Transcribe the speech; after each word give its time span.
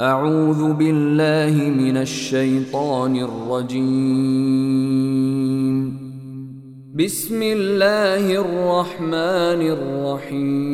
أعوذ 0.00 0.72
بالله 0.72 1.56
من 1.72 1.96
الشيطان 1.96 3.16
الرجيم. 3.16 3.86
بسم 6.94 7.42
الله 7.42 8.24
الرحمن 8.44 9.62
الرحيم. 9.72 10.66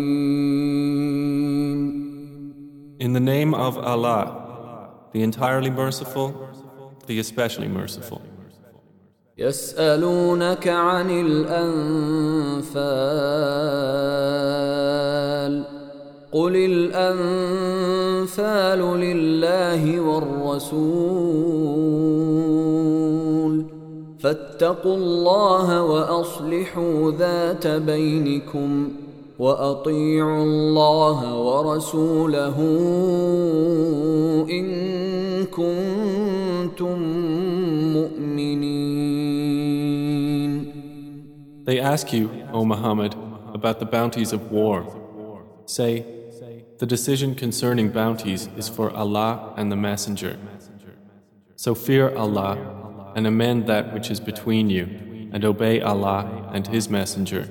In 2.98 3.12
the 3.12 3.20
name 3.20 3.54
of 3.54 3.78
Allah, 3.78 4.26
the 5.12 5.22
entirely 5.22 5.70
merciful, 5.70 6.34
the 7.06 7.20
especially 7.20 7.68
merciful. 7.68 8.20
يسألونك 9.38 10.68
عن 10.68 11.10
الأنفال. 11.10 12.62
قل 16.32 16.56
الأنفال 16.56 18.30
لله 19.00 20.00
والرسول 20.00 21.12
فاتقوا 24.18 24.96
الله 24.96 25.82
وأصلحوا 25.82 27.12
ذات 27.12 27.66
بينكم 27.66 28.88
وأطيعوا 29.38 30.44
الله 30.44 31.38
ورسوله 31.38 32.56
إن 34.50 34.66
كنتم 35.44 36.98
مؤمنين 37.92 39.12
They 41.64 41.78
ask 41.78 42.12
you, 42.12 42.28
O 42.52 42.64
Muhammad, 42.64 43.14
about 43.54 43.78
the 43.78 43.86
bounties 43.86 44.32
of 44.32 44.50
war. 44.50 44.84
Say, 45.64 46.21
the 46.82 46.86
decision 46.86 47.32
concerning 47.36 47.90
bounties 47.90 48.48
is 48.56 48.68
for 48.68 48.90
Allah 48.90 49.54
and 49.56 49.70
the 49.70 49.76
Messenger. 49.76 50.36
So 51.54 51.76
fear 51.76 52.12
Allah 52.16 53.12
and 53.14 53.24
amend 53.24 53.68
that 53.68 53.94
which 53.94 54.10
is 54.10 54.18
between 54.18 54.68
you, 54.68 54.86
and 55.32 55.44
obey 55.44 55.80
Allah 55.80 56.50
and 56.52 56.66
His 56.66 56.88
Messenger, 56.88 57.48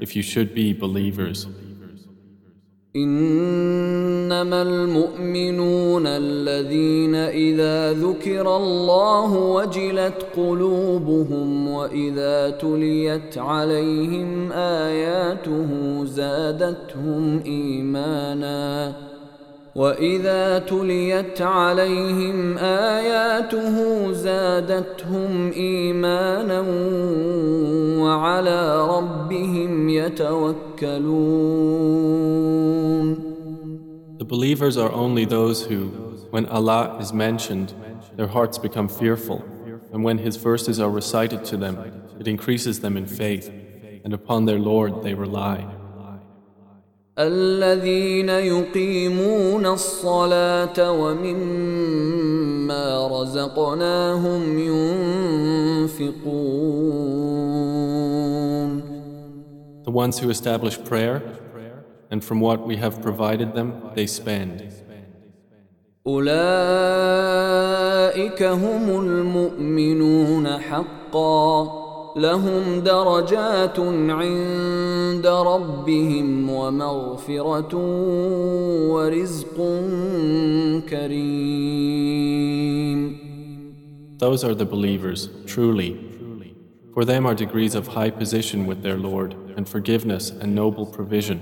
if 0.00 0.14
you 0.14 0.22
should 0.22 0.54
be 0.54 0.74
believers. 0.74 1.46
إنما 2.96 4.62
المؤمنون 4.62 6.06
الذين 6.06 7.14
إذا 7.14 7.92
ذكر 7.92 8.56
الله 8.56 9.34
وجلت 9.34 10.26
قلوبهم 10.36 11.68
وإذا 11.68 12.50
تليت 12.50 13.38
عليهم 13.38 14.52
آياته 14.52 15.68
زادتهم 16.04 17.42
إيمانا 17.46 18.92
وإذا 19.75 20.59
تليت 20.59 21.41
عليهم 21.41 22.57
آياته 22.57 24.11
زادتهم 24.11 25.51
إيمانا 25.51 26.65
وعلى 28.03 28.87
ربهم 28.87 29.89
يتوكلون 29.89 31.39
The 34.17 34.25
believers 34.25 34.75
are 34.77 34.91
only 34.91 35.25
those 35.25 35.65
who, 35.65 35.87
when 36.29 36.45
Allah 36.47 36.97
is 36.99 37.13
mentioned, 37.13 37.73
their 38.17 38.27
hearts 38.27 38.57
become 38.57 38.89
fearful, 38.89 39.45
and 39.93 40.03
when 40.03 40.17
His 40.17 40.35
verses 40.35 40.79
are 40.79 40.89
recited 40.89 41.45
to 41.45 41.57
them, 41.57 41.77
it 42.19 42.27
increases 42.27 42.81
them 42.81 42.97
in 42.97 43.05
faith, 43.05 43.49
and 44.03 44.13
upon 44.13 44.43
their 44.43 44.59
Lord 44.59 45.03
they 45.03 45.13
rely. 45.13 45.65
الذين 47.18 48.28
يقيمون 48.28 49.66
الصلاة 49.66 50.90
ومما 50.90 52.38
رزقناهم 53.06 54.58
ينفقون 55.78 56.34
The 59.84 59.90
ones 59.90 60.18
who 60.18 60.30
establish 60.30 60.82
prayer, 60.82 61.22
and 62.10 62.24
from 62.24 62.40
what 62.40 62.66
we 62.66 62.76
have 62.76 63.00
provided 63.02 63.54
them, 63.54 63.74
they 63.94 64.06
spend. 64.06 64.64
أولئك 66.06 66.32
هم 68.42 69.00
المؤمنون 69.00 70.48
حقا 70.48 71.83
لهم 72.16 72.80
درجات 72.80 73.80
عند 74.08 75.26
ربهم 75.26 76.50
ومغفرة 76.50 77.74
ورزق 78.92 79.56
كريم 80.88 82.04
Those 84.18 84.44
are 84.44 84.54
the 84.54 84.64
believers, 84.64 85.28
truly. 85.44 85.98
For 86.94 87.04
them 87.04 87.26
are 87.26 87.34
degrees 87.34 87.74
of 87.74 87.88
high 87.88 88.10
position 88.10 88.64
with 88.66 88.82
their 88.84 88.96
Lord, 88.96 89.34
and 89.56 89.68
forgiveness 89.68 90.30
and 90.30 90.54
noble 90.54 90.86
provision. 90.86 91.40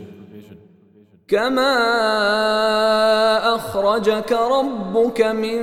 كما 1.29 1.75
أخرجك 3.55 4.33
ربك 4.33 5.23
من 5.23 5.61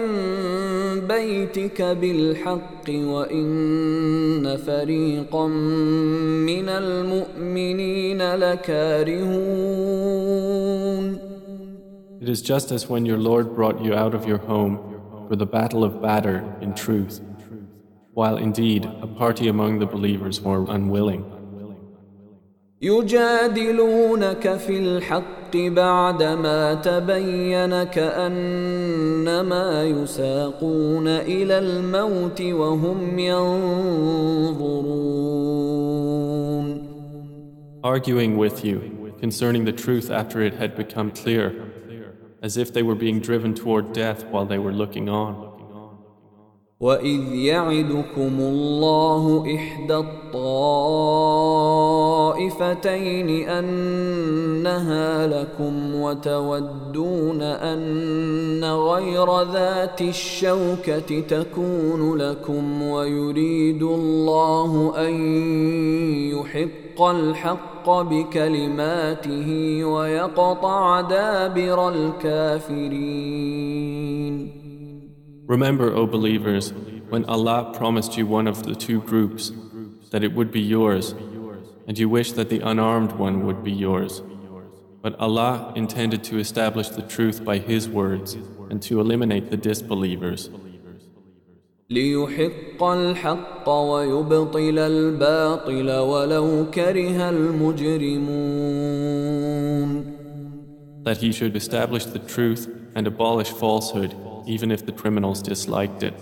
بيتك 1.09 1.83
بالحق 1.83 2.89
وإن 2.91 4.57
فريقا 4.57 5.47
من 6.47 6.69
المؤمنين 6.69 8.35
لكارهون 8.35 9.75
It 12.21 12.29
is 12.31 12.41
just 12.41 12.73
as 12.73 12.89
when 12.89 13.05
your 13.05 13.19
Lord 13.19 13.55
brought 13.55 13.85
you 13.85 13.93
out 13.95 14.15
of 14.15 14.27
your 14.27 14.39
home 14.39 14.79
for 15.29 15.37
the 15.37 15.45
battle 15.47 15.85
of 15.85 16.01
Badr 16.01 16.37
in 16.65 16.73
truth, 16.75 17.21
while 18.15 18.39
indeed 18.39 18.83
a 19.03 19.07
party 19.07 19.47
among 19.49 19.79
the 19.79 19.87
believers 19.87 20.41
were 20.41 20.65
unwilling. 20.77 21.25
يجادلونك 22.83 24.57
في 24.57 24.79
الحق 24.79 25.38
بعدما 25.58 26.74
تبين 26.74 27.84
كأنما 27.84 29.84
يساقون 29.84 31.08
إلى 31.08 31.60
الموت 31.60 32.42
وهم 32.42 33.20
ينظرون 33.20 35.00
Arguing 37.82 38.36
with 38.38 38.66
you 38.66 39.14
concerning 39.20 39.64
the 39.66 39.72
truth 39.72 40.12
after 40.12 40.42
it 40.42 40.56
had 40.56 40.76
become 40.76 41.12
clear, 41.12 41.54
as 42.42 42.58
if 42.58 42.74
they 42.74 42.84
were 42.84 42.96
being 42.96 43.22
driven 43.22 43.54
toward 43.54 43.94
death 43.94 44.26
while 44.26 44.46
they 44.46 44.58
were 44.58 44.74
looking 44.74 45.08
on. 45.08 45.50
وإذ 46.80 47.34
يعدكم 47.34 48.40
الله 48.40 49.56
إحدى 49.56 49.94
الطائفتين 52.40 53.50
أنها 53.50 55.28
لكم 55.28 55.96
وتودون 55.96 57.42
أن 57.42 58.64
غير 58.64 59.42
ذات 59.52 60.02
الشوكة 60.02 61.20
تكون 61.20 62.18
لكم 62.18 62.82
ويريد 62.82 63.84
الله 63.84 64.94
أن 65.08 65.14
يحق 66.32 67.02
الحق 67.02 67.90
بكلماته 67.90 69.84
ويقطع 69.86 71.02
دابر 71.02 71.90
الكافرين. 71.90 73.50
Remember, 75.48 75.92
O 75.96 76.06
believers, 76.06 76.74
when 77.10 77.26
Allah 77.26 77.74
promised 77.74 78.16
you 78.18 78.28
one 78.28 78.48
of 78.48 78.62
the 78.64 78.76
two 78.76 79.02
groups, 79.02 79.52
that 80.12 80.24
it 80.24 80.34
would 80.34 80.52
be 80.52 80.62
yours, 80.62 81.16
and 81.89 81.99
you 81.99 82.09
wish 82.09 82.33
that 82.33 82.49
the 82.49 82.61
unarmed 82.61 83.13
one 83.13 83.47
would 83.47 83.63
be 83.63 83.73
yours. 83.73 84.23
But 85.03 85.19
Allah 85.21 85.73
intended 85.77 86.25
to 86.25 86.39
establish 86.39 86.89
the 86.89 87.03
truth 87.03 87.45
by 87.45 87.59
His 87.59 87.89
words 87.89 88.37
and 88.71 88.81
to 88.83 89.01
eliminate 89.01 89.51
the 89.51 89.57
disbelievers. 89.57 90.51
ليحق 91.91 92.83
الحق 92.83 93.69
ويبطل 93.69 94.79
الباطل 94.79 95.91
ولو 95.91 96.71
كره 96.71 97.29
المجرمون 97.29 98.85
That 101.05 101.19
He 101.19 101.33
should 101.33 101.55
establish 101.55 102.07
the 102.07 102.19
truth 102.19 102.67
and 102.95 103.07
abolish 103.07 103.51
falsehood, 103.51 104.15
even 104.47 104.71
if 104.71 104.87
the 104.87 104.93
criminals 104.93 105.43
disliked 105.43 106.03
it. 106.03 106.15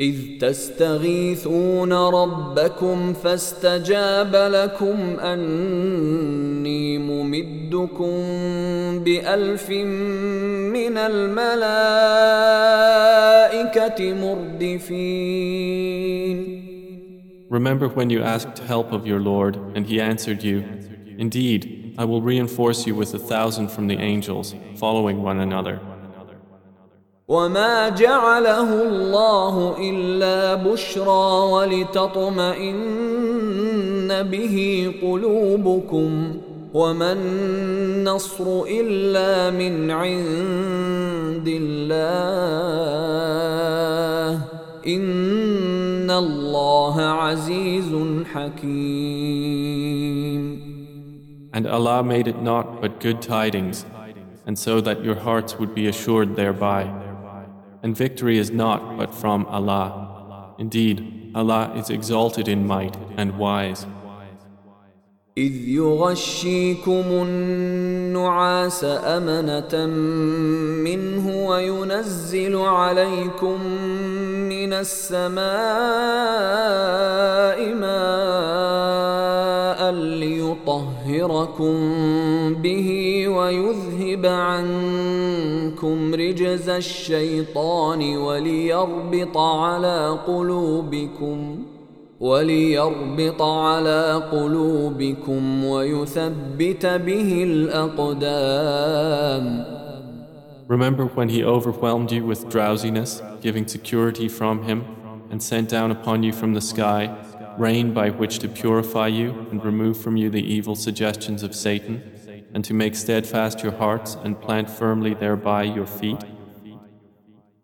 إذ 0.00 0.38
تستغيثون 0.40 1.92
ربكم 1.92 3.12
فاستجاب 3.12 4.36
لكم 4.36 5.20
أني 5.20 6.98
ممدكم 6.98 8.14
بألف 9.04 9.70
من 9.70 10.96
الملائكة 10.98 11.74
مردفين 14.14 15.80
Remember 17.50 17.88
when 17.88 18.10
you 18.10 18.22
asked 18.22 18.60
help 18.60 18.92
of 18.92 19.06
your 19.08 19.18
Lord, 19.18 19.56
and 19.74 19.84
He 19.84 20.00
answered 20.00 20.44
you, 20.44 20.64
Indeed, 21.18 21.94
I 21.98 22.04
will 22.04 22.22
reinforce 22.22 22.86
you 22.86 22.94
with 22.94 23.12
a 23.12 23.18
thousand 23.18 23.72
from 23.72 23.88
the 23.88 23.98
angels, 23.98 24.54
following 24.76 25.20
one 25.20 25.40
another. 25.40 25.80
وما 27.30 27.88
جعله 27.88 28.82
الله 28.82 29.76
الا 29.78 30.54
بشرى 30.54 31.50
ولتطمئن 31.52 32.82
به 34.22 34.90
قلوبكم 35.02 36.36
وما 36.74 37.12
النصر 37.12 38.62
الا 38.66 39.50
من 39.50 39.90
عند 39.90 41.46
الله 41.46 42.30
ان 44.86 46.10
الله 46.10 47.00
عزيز 47.00 47.94
حكيم 48.34 49.70
And 51.52 51.66
Allah 51.66 52.02
made 52.04 52.28
it 52.28 52.40
not 52.42 52.80
but 52.80 53.00
good 53.00 53.20
tidings, 53.20 53.84
and 54.46 54.56
so 54.56 54.80
that 54.80 55.04
your 55.04 55.16
hearts 55.16 55.58
would 55.58 55.74
be 55.74 55.88
assured 55.88 56.36
thereby. 56.36 57.09
And 57.83 57.95
victory 57.95 58.37
is 58.37 58.51
not 58.51 58.97
but 58.97 59.13
from 59.13 59.45
Allah. 59.45 60.55
Indeed, 60.57 61.31
Allah 61.35 61.73
is 61.75 61.89
exalted 61.89 62.47
in 62.47 62.65
might 62.65 62.95
and 63.17 63.37
wise. 63.37 63.85
إذ 65.37 65.67
يغشيكم 65.67 67.03
النعاس 67.11 68.83
أمنة 68.83 69.85
منه 70.83 71.47
وينزل 71.47 72.55
عليكم 72.55 73.61
من 74.49 74.73
السماء 74.73 75.45
ماء 77.73 79.68
ليطهركم 79.94 81.74
به 82.54 83.28
ويذهب 83.28 84.26
عنكم 84.26 86.14
رجز 86.14 86.68
الشيطان 86.68 88.16
وليربط 88.16 89.36
على 89.36 90.18
قلوبكم 90.26 91.64
وليربط 92.20 93.42
على 93.42 94.22
قلوبكم 94.32 95.64
ويثبت 95.64 96.86
به 96.86 97.44
الأقدام 97.44 99.00
Remember 100.68 101.06
when 101.06 101.28
he 101.28 101.42
overwhelmed 101.42 102.12
you 102.12 102.24
with 102.24 102.48
drowsiness, 102.48 103.20
giving 103.40 103.66
security 103.66 104.28
from 104.28 104.62
him, 104.62 104.84
and 105.28 105.42
sent 105.42 105.68
down 105.68 105.90
upon 105.90 106.22
you 106.22 106.32
from 106.32 106.54
the 106.54 106.60
sky 106.60 107.10
rain 107.59 107.93
by 107.93 108.09
which 108.09 108.39
to 108.39 108.47
purify 108.47 109.07
you 109.07 109.47
and 109.51 109.63
remove 109.63 109.97
from 109.97 110.17
you 110.17 110.29
the 110.29 110.43
evil 110.43 110.75
suggestions 110.75 111.43
of 111.43 111.55
Satan, 111.55 112.01
and 112.53 112.63
to 112.65 112.73
make 112.73 112.95
steadfast 112.95 113.63
your 113.63 113.73
hearts 113.73 114.17
and 114.23 114.39
plant 114.39 114.69
firmly 114.69 115.13
thereby 115.13 115.63
your 115.63 115.87
feet? 115.87 116.23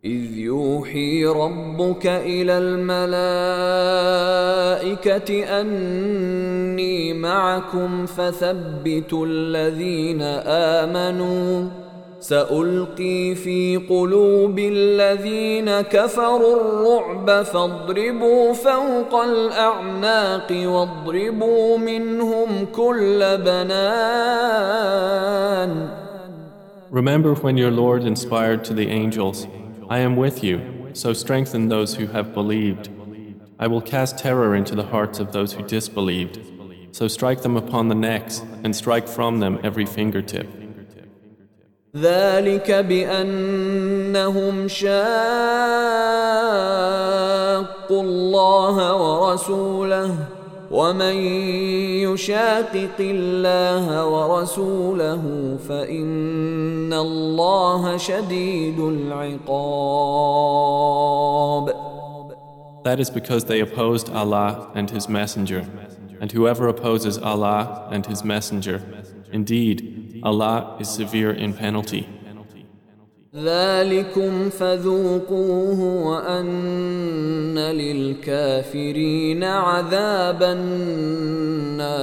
إذ 0.05 0.37
يوحي 0.37 1.25
ربك 1.25 2.07
إلى 2.07 2.57
الملائكة 2.57 3.21
أني 5.61 7.13
معكم 7.13 8.05
فثبتوا 8.05 9.25
الذين 9.25 10.21
آمنوا 10.81 11.69
سألقي 12.25 13.35
في 13.35 13.77
قلوب 13.89 14.59
الذين 14.59 15.81
كفروا 15.81 16.55
الرعب 16.61 17.41
فاضربوا 17.45 18.53
فوق 18.53 19.15
الأعناق 19.23 20.51
واضربوا 20.51 21.77
منهم 21.77 22.65
كل 22.65 23.37
بنان 23.37 24.71
Remember 26.91 27.33
when 27.35 27.55
your 27.57 27.71
Lord 27.71 28.03
inspired 28.03 28.65
to 28.65 28.73
the 28.73 28.89
angels 28.89 29.47
I 29.89 29.99
am 29.99 30.15
with 30.15 30.43
you, 30.43 30.89
so 30.93 31.13
strengthen 31.13 31.69
those 31.69 31.95
who 31.95 32.07
have 32.07 32.33
believed. 32.33 32.89
I 33.57 33.67
will 33.67 33.81
cast 33.81 34.17
terror 34.17 34.55
into 34.55 34.75
the 34.75 34.83
hearts 34.83 35.19
of 35.19 35.31
those 35.31 35.53
who 35.53 35.63
disbelieved. 35.63 36.39
So 36.91 37.07
strike 37.07 37.41
them 37.41 37.57
upon 37.57 37.87
the 37.87 37.95
necks 37.95 38.41
and 38.63 38.75
strike 38.75 39.07
from 39.07 39.39
them 39.39 39.59
every 39.63 39.85
fingertip. 39.85 40.47
ذلك 42.00 42.70
بأنهم 42.72 44.68
شاقوا 44.68 44.86
الله 48.02 48.76
ورسوله 48.96 50.14
ومن 50.70 51.14
يشاقق 52.04 52.98
الله 53.00 54.06
ورسوله 54.06 55.56
فإن 55.68 56.92
الله 56.92 57.96
شديد 57.96 58.80
العقاب 58.80 59.66
That 62.84 63.00
is 63.00 63.10
because 63.10 63.46
they 63.46 63.58
opposed 63.60 64.10
Allah 64.10 64.70
and 64.76 64.90
His 64.90 65.08
Messenger. 65.08 65.66
And 66.20 66.30
whoever 66.30 66.68
opposes 66.68 67.18
Allah 67.18 67.88
and 67.90 68.06
His 68.06 68.22
Messenger, 68.22 68.80
indeed, 69.32 70.05
Allah 70.23 70.77
is 70.79 70.89
severe 70.89 71.31
in 71.31 71.53
penalty. 71.53 72.07
ذلكم 73.35 74.49
فذوقوه 74.49 75.79
وأن 76.05 77.57
للكافرين 77.57 79.43
عذاب 79.43 80.43
النار 80.43 82.01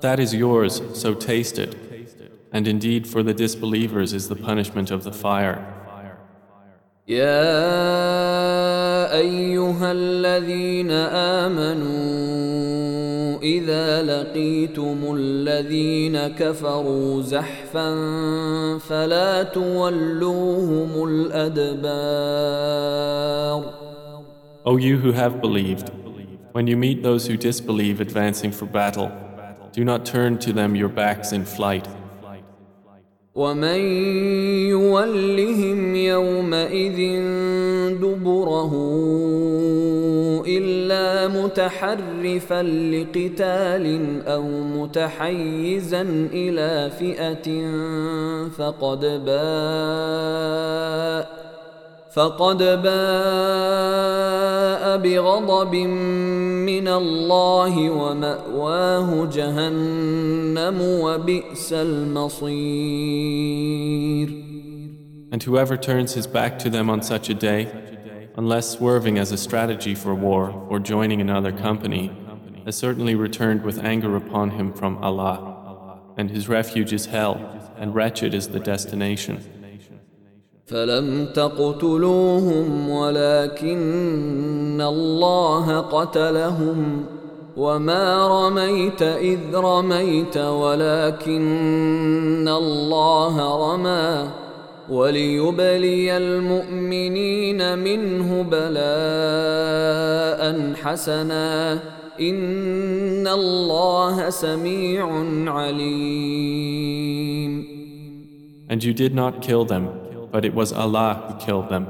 That 0.00 0.18
is 0.18 0.34
yours, 0.34 0.82
so 0.94 1.14
taste 1.14 1.58
it. 1.58 1.76
And 2.52 2.66
indeed, 2.66 3.06
for 3.06 3.22
the 3.22 3.34
disbelievers 3.34 4.12
is 4.12 4.28
the 4.28 4.34
punishment 4.34 4.90
of 4.90 5.04
the 5.04 5.12
fire. 5.12 5.64
يا 7.08 7.58
أيها 9.18 9.92
الذين 9.92 10.90
آمنوا 11.40 12.95
إذا 13.42 14.02
لقيتم 14.02 15.16
الذين 15.16 16.28
كفروا 16.28 17.22
زحفا 17.22 17.88
فلا 18.78 19.42
تولوهم 19.42 21.08
الأدبار 21.08 22.42
O 24.64 24.76
you 24.76 24.96
who 24.96 25.10
have 25.10 25.40
believed, 25.40 25.90
when 26.52 26.68
you 26.68 26.76
meet 26.76 27.02
those 27.02 27.26
who 27.26 27.36
disbelieve 27.36 28.00
advancing 28.00 28.52
for 28.52 28.66
battle, 28.66 29.10
do 29.72 29.84
not 29.84 30.04
turn 30.04 30.38
to 30.38 30.52
them 30.52 30.76
your 30.76 30.88
backs 30.88 31.32
in 31.32 31.44
flight. 31.44 31.88
ومن 33.37 33.79
يولهم 34.73 35.95
يومئذ 35.95 36.99
دبره 38.01 38.73
إلا 40.47 41.27
متحرفا 41.27 42.63
لقتال 42.63 43.85
أو 44.27 44.43
متحيزا 44.47 46.01
إلى 46.33 46.91
فئة 46.99 47.47
فقد 48.57 49.05
باء 49.25 50.67
فقد 52.11 52.57
باء 52.57 52.97
بغضب 54.97 55.73
من 56.66 56.88
الله 56.88 57.90
ومأواه 57.90 59.26
جهنم 59.32 60.80
وبئس 60.80 61.72
المصير 61.72 63.22
And 65.32 65.42
whoever 65.42 65.76
turns 65.78 66.12
his 66.12 66.26
back 66.26 66.58
to 66.58 66.68
them 66.68 66.90
on 66.90 67.00
such 67.00 67.30
a 67.30 67.34
day, 67.34 67.72
unless 68.36 68.68
swerving 68.70 69.18
as 69.18 69.32
a 69.32 69.38
strategy 69.38 69.94
for 69.94 70.14
war 70.14 70.50
or 70.68 70.78
joining 70.78 71.22
another 71.22 71.52
company, 71.52 72.12
has 72.66 72.76
certainly 72.76 73.14
returned 73.14 73.62
with 73.62 73.82
anger 73.82 74.14
upon 74.14 74.50
him 74.50 74.74
from 74.74 74.98
Allah, 74.98 76.00
and 76.18 76.30
his 76.30 76.48
refuge 76.48 76.92
is 76.92 77.06
hell, 77.06 77.40
and 77.78 77.94
wretched 77.94 78.34
is 78.34 78.48
the 78.48 78.60
destination. 78.60 79.55
فلم 80.67 81.25
تقتلوهم 81.25 82.89
ولكن 82.89 84.81
الله 84.81 85.79
قتلهم 85.79 87.05
وما 87.57 88.27
رميت 88.27 89.01
اذ 89.01 89.39
رميت 89.55 90.37
ولكن 90.37 91.47
الله 92.47 93.35
رمى 93.73 94.29
وليبلي 94.89 96.17
المؤمنين 96.17 97.79
منه 97.79 98.41
بلاء 98.51 99.13
حسنا 100.83 101.73
ان 102.19 103.27
الله 103.27 104.29
سميع 104.29 105.23
عليم 105.47 107.07
And 108.69 108.83
you 108.83 108.93
did 108.93 109.15
not 109.15 109.41
kill 109.41 109.63
them, 109.63 110.06
but 110.30 110.44
it 110.44 110.54
was 110.54 110.72
Allah 110.72 111.24
who 111.26 111.44
killed 111.44 111.68
them. 111.68 111.86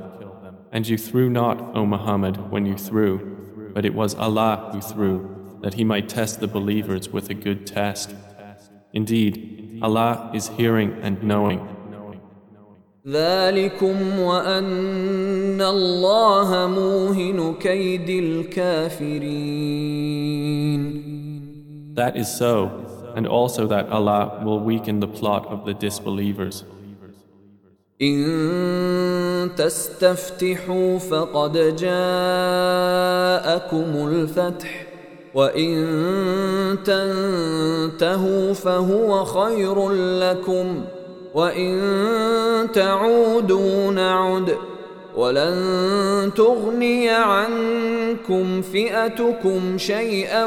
And 0.72 0.88
you 0.88 0.96
threw 0.96 1.28
not, 1.28 1.76
O 1.76 1.84
Muhammad, 1.84 2.50
when 2.50 2.66
you 2.66 2.76
threw, 2.76 3.70
but 3.74 3.84
it 3.84 3.94
was 3.94 4.14
Allah 4.14 4.70
who 4.72 4.80
threw, 4.80 5.58
that 5.62 5.74
He 5.74 5.84
might 5.84 6.08
test 6.08 6.40
the 6.40 6.48
believers 6.48 7.08
with 7.10 7.30
a 7.30 7.34
good 7.34 7.66
test. 7.66 8.14
Indeed, 8.92 9.80
Allah 9.82 10.30
is 10.34 10.48
hearing 10.48 10.92
and 11.02 11.22
knowing. 11.22 11.68
ذلكم 13.06 14.18
وان 14.18 15.60
الله 15.60 16.66
موهن 16.66 17.54
كيد 17.54 18.10
الكافرين 18.10 19.22
That 21.94 22.16
is 22.16 22.28
so, 22.28 23.12
and 23.16 23.26
also 23.26 23.66
that 23.66 23.88
Allah 23.88 24.40
will 24.44 24.60
weaken 24.60 25.00
the 25.00 25.08
plot 25.08 25.46
of 25.48 25.64
the 25.66 25.74
disbelievers. 25.74 26.64
إن 28.01 29.49
تستفتحوا 29.57 30.99
فقد 30.99 31.53
جاءكم 31.75 31.87
الفتح 34.07 34.87
وإن 35.33 35.87
تنتهوا 36.85 38.53
فهو 38.53 39.25
خير 39.25 39.89
لكم 39.91 40.81
ۖ 40.93 40.97
وإن 41.37 42.67
تعودوا 42.73 43.91
نعد. 43.91 44.57
ولن 45.15 46.31
تغني 46.35 47.09
عنكم 47.09 48.61
فئتكم 48.61 49.77
شيئا 49.77 50.45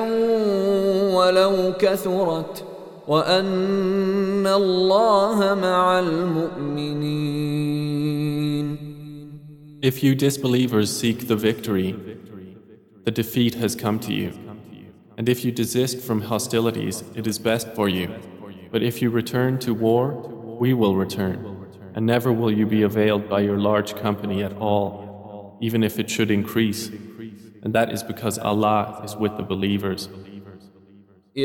ولو 1.14 1.72
كثرت. 1.78 2.64
وان 3.09 4.47
الله 4.47 5.55
مع 5.55 5.99
المؤمنين 5.99 7.65
If 9.81 10.01
you 10.01 10.15
disbelievers 10.15 10.89
seek 10.89 11.27
the 11.27 11.35
victory, 11.35 11.95
the 13.03 13.11
defeat 13.11 13.53
has 13.55 13.75
come 13.75 13.99
to 13.99 14.13
you. 14.13 14.33
And 15.17 15.29
if 15.29 15.45
you 15.45 15.51
desist 15.51 16.01
from 16.01 16.21
hostilities, 16.21 17.03
it 17.13 17.27
is 17.27 17.37
best 17.37 17.67
for 17.75 17.87
you. 17.87 18.09
But 18.71 18.81
if 18.81 19.01
you 19.01 19.11
return 19.11 19.59
to 19.59 19.75
war, 19.75 20.11
we 20.59 20.73
will 20.73 20.95
return, 20.95 21.67
and 21.93 22.05
never 22.05 22.31
will 22.31 22.51
you 22.51 22.65
be 22.65 22.81
availed 22.81 23.29
by 23.29 23.41
your 23.41 23.59
large 23.59 23.95
company 23.95 24.43
at 24.43 24.53
all, 24.57 25.57
even 25.61 25.83
if 25.83 25.99
it 25.99 26.09
should 26.09 26.31
increase. 26.31 26.89
And 27.61 27.73
that 27.73 27.91
is 27.91 28.01
because 28.01 28.39
Allah 28.39 29.01
is 29.05 29.15
with 29.15 29.37
the 29.37 29.43
believers. 29.43 30.09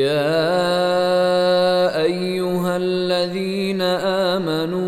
يا 0.04 2.02
أيها 2.02 2.76
الذين 2.76 3.80
آمنوا 4.32 4.86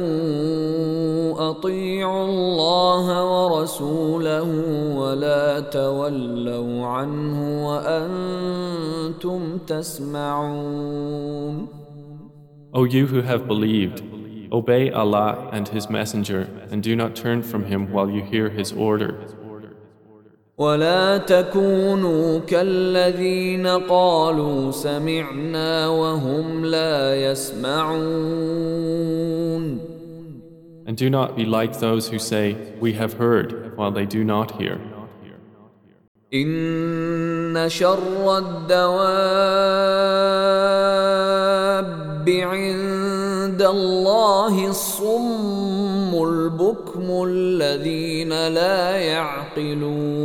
أطيعوا 1.51 2.25
الله 2.25 3.07
ورسوله 3.25 4.49
ولا 4.97 5.61
تولوا 5.61 6.87
عنه 6.87 7.67
وأنتم 7.69 9.59
تسمعون 9.67 11.69
O 12.75 12.85
you 12.85 13.07
who 13.07 13.23
have 13.23 13.49
believed, 13.49 14.03
Obey 14.53 14.91
Allah 14.91 15.49
and 15.53 15.67
His 15.69 15.89
Messenger 15.89 16.47
and 16.71 16.83
do 16.83 16.95
not 16.95 17.17
turn 17.17 17.43
from 17.43 17.65
Him 17.65 17.91
while 17.93 18.11
you 18.11 18.23
hear 18.23 18.51
His 18.51 18.73
order. 18.73 19.15
ولا 20.59 21.19
تكونوا 21.19 22.39
كالذين 22.39 23.67
قالوا 23.67 24.71
سمعنا 24.71 25.89
وهم 25.89 26.65
لا 26.65 27.31
يسمعون 27.31 28.59
And 30.89 30.97
do 30.97 31.11
not 31.11 31.37
be 31.37 31.45
like 31.45 31.79
those 31.79 32.09
who 32.09 32.19
say, 32.19 32.57
We 32.81 32.95
have 32.95 33.13
heard, 33.13 33.77
while 33.77 33.93
they 33.93 34.07
do 34.07 34.25
not 34.25 34.53
hear. 34.61 34.81
إن 36.35 37.69
شر 37.69 38.39
الدواب 38.39 39.29
عند 42.29 43.63
الله 43.63 44.69
الصم 44.69 46.25
البكم 46.25 47.25
الذين 47.29 48.49
لا 48.49 48.97
يعقلون 48.97 50.18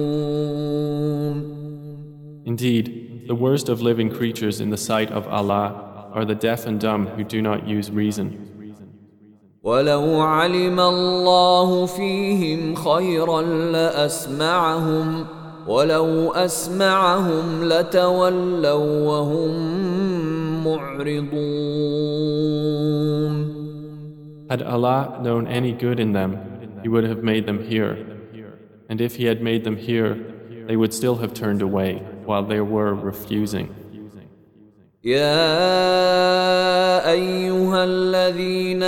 Indeed, 2.53 3.25
the 3.29 3.35
worst 3.35 3.69
of 3.69 3.83
living 3.83 4.09
creatures 4.11 4.61
in 4.61 4.71
the 4.71 4.79
sight 4.79 5.11
of 5.11 5.29
Allah 5.29 6.11
are 6.15 6.25
the 6.25 6.35
deaf 6.35 6.65
and 6.67 6.81
dumb 6.81 7.07
who 7.09 7.23
do 7.23 7.43
not 7.43 7.69
use 7.69 7.91
reason. 7.91 8.49
ولو 9.63 10.21
علم 10.21 10.81
الله 10.81 11.87
فيهم 11.87 12.75
خيرا 12.75 13.43
لأسمعهم 13.43 15.27
ولو 15.67 16.33
أسمعهم 16.33 17.65
لتولوا 17.65 19.07
وهم 19.07 19.55
معرضون 20.65 21.39
Had 24.49 24.63
Allah 24.63 25.21
known 25.23 25.47
any 25.47 25.73
good 25.73 26.01
in 26.01 26.13
them, 26.13 26.39
He 26.83 26.89
would 26.89 27.05
have 27.05 27.23
made 27.23 27.45
them 27.45 27.63
hear. 27.63 27.99
And 28.89 29.03
if 29.03 29.17
He 29.17 29.27
had 29.27 29.43
made 29.43 29.65
them 29.65 29.77
hear, 29.77 30.17
they 30.67 30.77
would 30.77 30.95
still 30.95 31.17
have 31.17 31.35
turned 31.35 31.61
away 31.61 32.03
While 32.26 32.44
they 32.44 32.62
were 32.62 32.94
refusing. 32.94 33.70
يا 35.04 35.52
أيها 37.12 37.84
الذين 37.84 38.84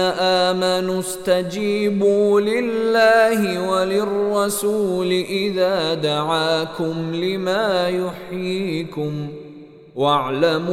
آمنوا 0.45 0.99
استجيبوا 0.99 2.41
لله 2.41 3.69
وللرسول 3.69 5.11
إذا 5.11 5.93
دعاكم 5.93 7.15
لما 7.15 7.89
يحييكم 7.89 9.27
واعلموا 9.95 10.71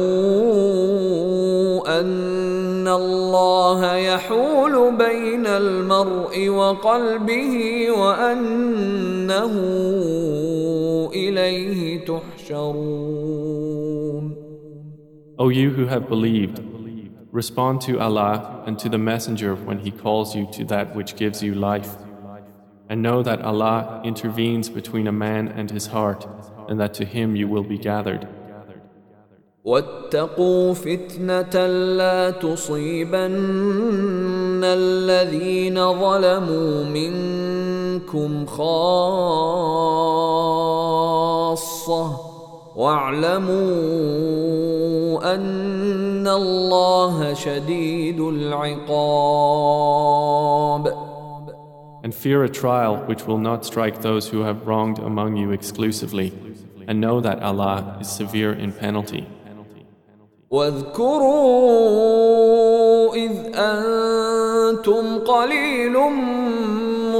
أن 1.99 2.87
الله 2.87 3.95
يحول 3.95 4.95
بين 4.97 5.47
المرء 5.47 6.49
وقلبه 6.49 7.87
وأنه 7.91 9.53
إليه 11.13 11.99
تحشرون 11.99 12.32
O 15.38 15.48
you 15.48 15.70
who 15.70 15.86
have 15.86 16.08
believed, 16.08 16.60
respond 17.30 17.80
to 17.82 18.00
Allah 18.00 18.64
and 18.66 18.78
to 18.78 18.88
the 18.88 18.98
Messenger 18.98 19.54
when 19.54 19.78
He 19.78 19.90
calls 19.90 20.34
you 20.34 20.48
to 20.52 20.64
that 20.64 20.94
which 20.96 21.16
gives 21.16 21.42
you 21.42 21.54
life. 21.54 21.96
And 22.88 23.02
know 23.02 23.22
that 23.22 23.42
Allah 23.42 24.00
intervenes 24.04 24.68
between 24.68 25.06
a 25.06 25.12
man 25.12 25.48
and 25.48 25.70
his 25.70 25.88
heart, 25.88 26.26
and 26.68 26.80
that 26.80 26.94
to 26.94 27.04
Him 27.04 27.36
you 27.36 27.46
will 27.46 27.62
be 27.62 27.78
gathered. 27.78 28.26
واتقوا 29.64 30.74
فتنة 30.74 31.66
لا 31.96 32.30
تصيبن 32.30 33.34
الذين 34.64 35.92
ظلموا 35.92 36.84
منكم 36.84 38.46
خاصة 38.46 39.58
واعلموا 42.75 43.53
أن 45.35 46.27
الله 46.27 47.33
شديد 47.33 48.19
العقاب 48.19 49.63
And 52.03 52.13
fear 52.13 52.43
a 52.43 52.49
trial 52.49 52.97
which 53.05 53.25
will 53.27 53.37
not 53.37 53.63
strike 53.63 54.01
those 54.01 54.27
who 54.27 54.41
have 54.41 54.67
wronged 54.67 54.99
among 54.99 55.37
you 55.37 55.51
exclusively, 55.51 56.33
and 56.85 56.99
know 56.99 57.21
that 57.21 57.41
Allah 57.41 57.97
is 58.01 58.09
severe 58.09 58.51
in 58.51 58.73
penalty. 58.73 59.25
واذكروا 60.51 61.73
إذ 63.15 63.55
أنتم 63.55 65.19
قليل 65.19 65.97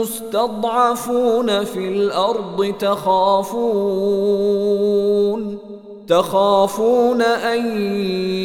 مستضعفون 0.04 1.64
في 1.64 1.88
الأرض 1.88 2.74
تخافون 2.80 4.34
تخافون 6.08 7.22
أن 7.22 7.82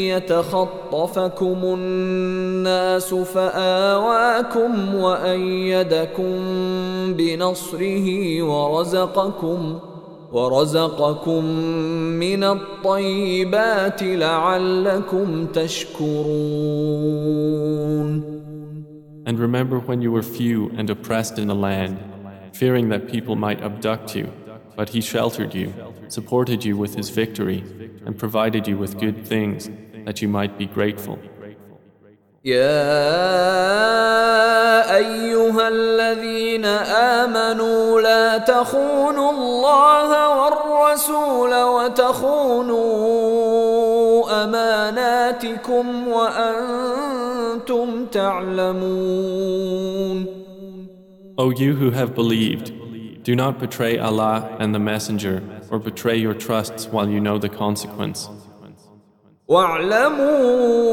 يتخطفكم 0.07 1.59
الناس 1.65 3.15
فآواكم 3.15 4.95
وأيدكم 4.95 6.33
بنصره 7.15 8.43
ورزقكم 8.43 9.79
ۖ 9.85 9.89
ورزقكم 10.33 11.45
من 12.21 12.45
الطيبات 12.45 14.03
لعلكم 14.03 15.47
تشكرون. 15.47 16.29
And 19.28 19.40
remember 19.40 19.80
when 19.80 20.02
you 20.02 20.12
were 20.12 20.24
few 20.24 20.70
and 20.78 20.90
oppressed 20.90 21.40
in 21.40 21.48
the 21.48 21.56
land, 21.56 21.98
fearing 22.54 22.90
that 22.90 23.08
people 23.08 23.36
might 23.36 23.62
abduct 23.62 24.16
you, 24.16 24.32
but 24.76 24.90
he 24.90 25.02
sheltered 25.02 25.54
you, 25.54 25.74
supported 26.08 26.66
you 26.66 26.76
with 26.78 26.96
his 26.96 27.10
victory, 27.10 27.64
and 28.06 28.18
provided 28.18 28.68
you 28.68 28.78
with 28.78 29.00
good 29.00 29.26
things 29.26 29.70
that 30.06 30.22
you 30.22 30.28
might 30.28 30.58
be 30.58 30.66
grateful. 30.66 31.20
يا 32.46 32.84
ايها 34.98 35.68
الذين 35.68 36.66
امنوا 36.66 38.02
لا 38.02 38.38
تخونوا 38.38 39.32
الله 39.32 40.10
والرسول 40.40 41.54
وتخونوا 41.64 42.84
اماناتكم 44.44 46.08
وانتم 46.08 46.97
تعلمون 48.12 49.64
O 51.36 51.50
you 51.50 51.74
who 51.74 51.90
have 51.90 52.14
believed, 52.14 52.72
do 53.24 53.36
not 53.36 53.60
betray 53.60 53.98
Allah 53.98 54.56
and 54.60 54.76
the 54.76 54.80
Messenger 54.80 55.42
or 55.72 55.80
betray 55.80 56.16
your 56.18 56.36
trusts 56.36 56.86
while 56.88 57.10
you 57.10 57.20
know 57.20 57.38
the 57.40 57.50
consequence. 57.50 58.30
واعلموا 59.48 60.84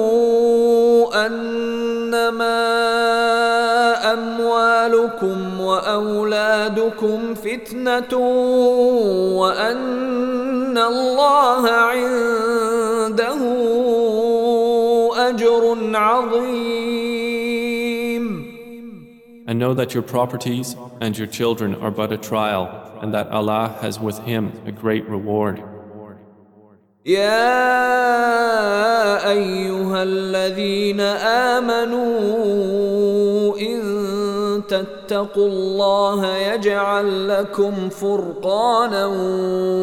انما 1.27 2.61
اموالكم 4.13 5.61
واولادكم 5.61 7.35
فتنه 7.35 8.19
وان 9.39 10.79
الله 10.79 11.71
عنده 11.71 13.54
اجر 15.25 15.63
عظيم 15.97 17.61
And 19.47 19.59
know 19.59 19.75
that 19.75 19.95
your 19.95 20.05
properties 20.05 20.77
and 21.01 21.19
your 21.19 21.27
children 21.27 21.75
are 21.75 21.91
but 21.91 22.13
a 22.13 22.17
trial, 22.17 22.65
and 23.03 23.13
that 23.15 23.29
Allah 23.39 23.75
has 23.81 23.99
with 23.99 24.19
Him 24.21 24.53
a 24.65 24.71
great 24.71 25.05
reward. 25.09 25.63
يا 27.07 27.61
ايها 29.31 30.03
الذين 30.03 31.01
امنوا 31.51 32.09
ان 33.59 33.83
تتقوا 34.69 34.94
الله 35.37 36.37
يجعل 36.37 37.29
لكم 37.29 37.89
فرقانا 37.89 39.07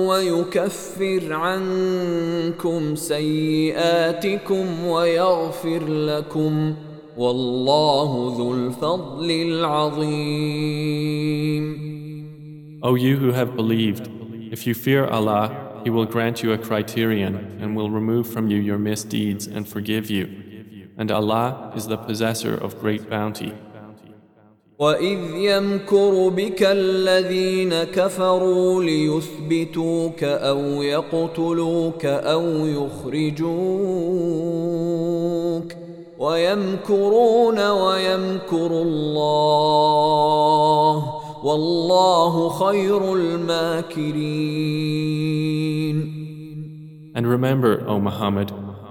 ويكفر 0.07 1.33
عنكم 1.33 2.95
سيئاتكم 2.95 4.85
ويغفر 4.85 5.87
لكم 5.87 6.75
والله 7.17 8.35
ذو 8.37 8.53
الفضل 8.53 9.31
العظيم 9.31 10.87
O 12.83 12.93
you 12.95 13.17
who 13.17 13.31
have 13.31 13.55
believed, 13.55 14.07
if 14.51 14.67
you 14.67 14.73
fear 14.75 15.05
Allah, 15.05 15.81
He 15.83 15.89
will 15.89 16.05
grant 16.05 16.43
you 16.43 16.51
a 16.53 16.57
criterion 16.57 17.57
and 17.59 17.75
will 17.75 17.89
remove 17.89 18.27
from 18.29 18.49
you 18.51 18.57
your 18.57 18.77
misdeeds 18.77 19.47
and 19.47 19.67
forgive 19.67 20.11
you. 20.11 20.25
And 20.97 21.11
Allah 21.11 21.71
is 21.75 21.87
the 21.87 21.97
possessor 21.97 22.53
of 22.55 22.79
great 22.79 23.09
bounty. 23.09 23.53
وإذ 24.82 25.18
يمكر 25.34 26.28
بك 26.28 26.62
الذين 26.62 27.74
كفروا 27.84 28.82
ليثبتوك 28.82 30.24
أو 30.24 30.82
يقتلوك 30.82 32.04
أو 32.06 32.66
يخرجوك 32.66 33.42
ويمكرون 36.18 37.70
ويمكر 37.70 38.66
الله 38.66 39.84
والله 41.44 42.48
خير 42.48 43.14
الماكرين 43.14 44.62
And 47.14 47.26
remember, 47.26 47.86
O 47.86 48.00
Muhammad, 48.00 48.50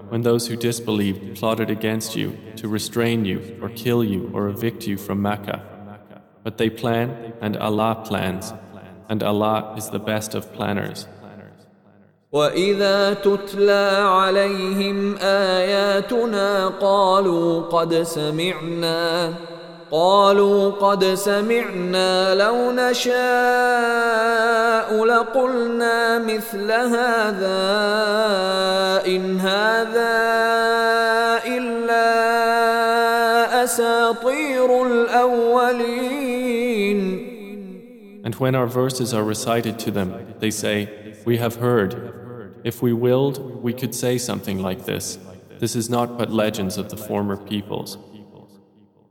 when 0.10 0.22
those 0.22 0.48
who 0.48 0.56
disbelieved 0.56 1.36
plotted 1.36 1.70
against 1.70 2.16
you 2.16 2.38
to 2.56 2.70
restrain 2.70 3.26
you 3.26 3.42
or 3.62 3.70
kill 3.70 4.04
you 4.04 4.30
or 4.34 4.48
evict 4.48 4.88
you 4.88 4.96
from 4.98 5.22
Mecca. 5.22 5.71
But 6.44 6.58
they 6.58 6.70
plan 6.70 7.34
and 7.42 7.56
Allah 7.58 8.02
plans, 8.04 8.54
and 9.10 9.22
Allah 9.22 9.76
is 9.78 9.90
the 9.90 10.00
best 10.00 10.36
of 10.36 10.52
planners. 10.54 11.08
واذا 12.32 13.14
تتلى 13.14 13.88
عليهم 14.04 15.18
اياتنا 15.22 16.68
قالوا 16.68 17.62
قد 17.62 18.04
سمعنا 18.04 19.34
قالوا 19.92 20.72
قد 20.72 21.04
سمعنا 21.06 22.36
لو 22.36 22.72
نشاء 22.72 23.12
لقلنا 25.06 26.20
مثل 26.20 26.72
هذا 26.72 27.62
ان 29.06 29.40
هذا 29.40 30.22
الا 31.46 32.12
اساطير 33.64 34.88
الاولين 34.88 36.21
And 38.31 38.35
when 38.37 38.55
our 38.55 38.67
verses 38.67 39.15
are 39.15 39.25
recited 39.25 39.79
to 39.81 39.91
them, 39.91 40.35
they 40.41 40.51
say, 40.51 41.15
We 41.25 41.37
have 41.39 41.57
heard. 41.57 42.61
If 42.65 42.83
we 42.83 42.93
willed, 42.93 43.63
we 43.63 43.73
could 43.73 43.95
say 43.95 44.19
something 44.19 44.59
like 44.61 44.85
this. 44.85 45.19
This 45.59 45.77
is 45.77 45.89
not 45.89 46.19
but 46.19 46.33
legends 46.33 46.77
of 46.77 46.89
the 46.91 46.97
former 46.97 47.37
peoples. 47.37 47.99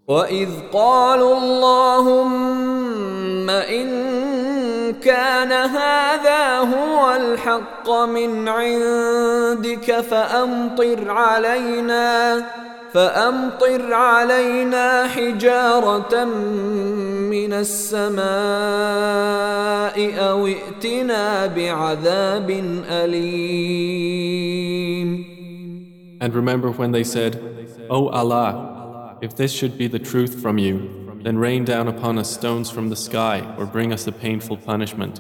واذ 0.07 0.49
قالوا 0.73 1.37
اللهم 1.37 2.69
ان 3.49 3.87
كان 4.93 5.51
هذا 5.51 6.59
هو 6.59 7.15
الحق 7.15 7.89
من 7.89 8.47
عندك 8.47 9.99
فامطر 10.01 11.11
علينا 11.11 12.45
فامطر 12.93 13.93
علينا 13.93 15.07
حجاره 15.07 16.25
من 17.29 17.53
السماء 17.53 18.25
او 20.29 20.47
ائتنا 20.47 21.45
بعذاب 21.45 22.49
اليم 22.89 24.45
And 26.21 26.33
remember 26.33 26.71
when 26.71 26.91
they 26.91 27.03
said, 27.03 27.33
O 27.89 28.07
Allah, 28.07 29.17
if 29.21 29.35
this 29.35 29.51
should 29.51 29.77
be 29.77 29.87
the 29.87 29.99
truth 29.99 30.41
from 30.41 30.57
you, 30.57 30.75
then 31.23 31.37
rain 31.37 31.65
down 31.65 31.87
upon 31.87 32.17
us 32.17 32.31
stones 32.31 32.69
from 32.71 32.89
the 32.89 32.95
sky 32.95 33.43
or 33.57 33.65
bring 33.65 33.91
us 33.91 34.07
a 34.07 34.11
painful 34.11 34.57
punishment. 34.57 35.19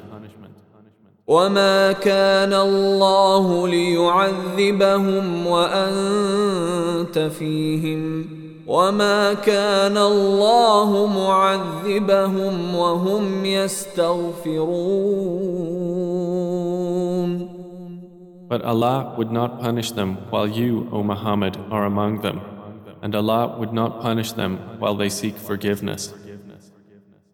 وما 1.30 2.02
كان 2.02 2.50
الله 2.52 3.68
ليعذبهم 3.68 5.46
وانت 5.46 7.18
فيهم 7.18 8.26
وما 8.66 9.34
كان 9.34 9.96
الله 9.98 11.06
معذبهم 11.06 12.74
وهم 12.74 13.44
يستغفرون 13.44 15.10
But 18.50 18.62
Allah 18.66 19.14
would 19.16 19.30
not 19.30 19.60
punish 19.60 19.92
them 19.92 20.16
while 20.30 20.48
you, 20.48 20.88
O 20.90 21.04
Muhammad, 21.04 21.56
are 21.70 21.84
among 21.86 22.22
them, 22.22 22.40
and 23.00 23.14
Allah 23.14 23.54
would 23.56 23.72
not 23.72 24.02
punish 24.02 24.32
them 24.32 24.58
while 24.80 24.96
they 24.96 25.08
seek 25.08 25.36
forgiveness. 25.36 26.12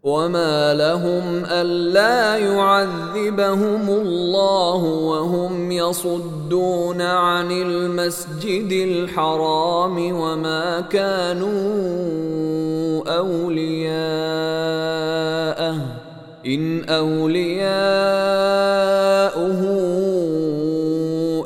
وما 0.07 0.75
لهم 0.75 1.45
الا 1.45 2.37
يعذبهم 2.37 3.90
الله 3.90 4.83
وهم 4.85 5.73
يصدون 5.73 7.03
عن 7.03 7.51
المسجد 7.51 8.73
الحرام 8.73 10.12
وما 10.12 10.81
كانوا 10.81 11.51
اولياءه 13.19 13.97
ان 16.47 16.85
اولياؤه 16.85 17.66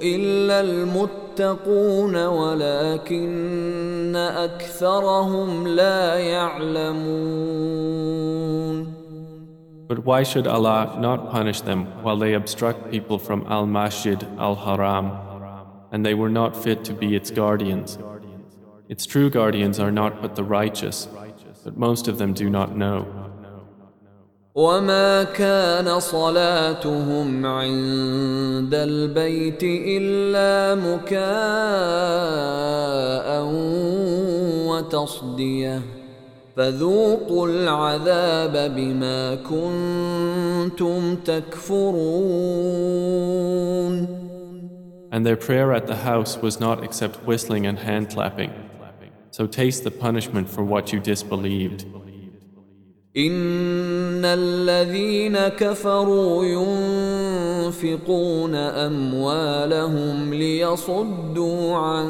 الا 0.02 0.60
المتقون 0.60 2.26
ولكن 2.26 4.16
اكثرهم 4.16 5.68
لا 5.68 6.14
يعلمون 6.14 7.99
But 9.89 9.99
why 9.99 10.23
should 10.23 10.47
Allah 10.47 10.97
not 10.99 11.29
punish 11.31 11.61
them 11.61 11.85
while 12.03 12.17
they 12.17 12.33
obstruct 12.33 12.89
people 12.89 13.19
from 13.19 13.45
Al 13.47 13.67
Masjid 13.67 14.23
Al 14.39 14.55
Haram, 14.55 15.11
and 15.91 16.03
they 16.03 16.15
were 16.15 16.29
not 16.29 16.57
fit 16.63 16.83
to 16.85 16.93
be 16.93 17.15
its 17.15 17.29
guardians? 17.29 17.99
Its 18.89 19.05
true 19.05 19.29
guardians 19.29 19.79
are 19.79 19.91
not 19.91 20.21
but 20.21 20.35
the 20.35 20.43
righteous, 20.43 21.07
but 21.63 21.77
most 21.77 22.07
of 22.07 22.17
them 22.17 22.33
do 22.33 22.49
not 22.49 22.75
know. 22.75 23.05
وما 24.55 25.23
كان 25.23 25.99
صلاتهم 25.99 27.45
عند 27.45 28.73
البيت 28.73 29.63
الا 29.63 30.75
مكاء 30.75 31.25
وتصديه 34.67 35.81
فذوقوا 36.60 37.48
العذاب 37.48 38.74
بما 38.76 39.34
كنتم 39.34 41.16
تكفرون 41.16 42.60
And 45.12 45.24
their 45.26 45.36
prayer 45.36 45.72
at 45.72 45.86
the 45.86 45.96
house 45.96 46.36
was 46.42 46.60
not 46.60 46.84
except 46.84 47.24
whistling 47.26 47.64
and 47.66 47.78
hand 47.78 48.10
clapping. 48.10 48.52
So 49.30 49.46
taste 49.46 49.84
the 49.84 49.90
punishment 49.90 50.50
for 50.50 50.62
what 50.62 50.92
you 50.92 51.00
disbelieved. 51.00 51.86
ان 53.16 54.24
الذين 54.24 55.38
كفروا 55.48 56.44
ينفقون 57.64 58.54
اموالهم 58.54 60.34
ليصدوا 60.34 61.74
عن 61.74 62.08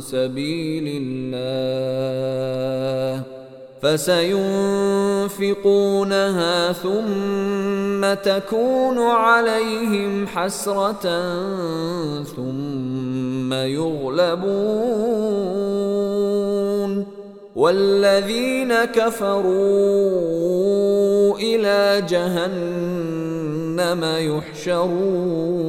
سبيل 0.00 1.02
الله 1.02 1.96
فسينفقونها 3.82 5.32
ثم 6.72 8.14
تكون 8.14 8.98
عليهم 8.98 10.26
حسرة 10.26 11.02
ثم 12.22 13.52
يغلبون 13.52 14.96
والذين 17.56 18.74
كفروا 18.84 19.46
إلى 21.38 22.02
جهنم 22.08 24.04
يحشرون 24.04 25.66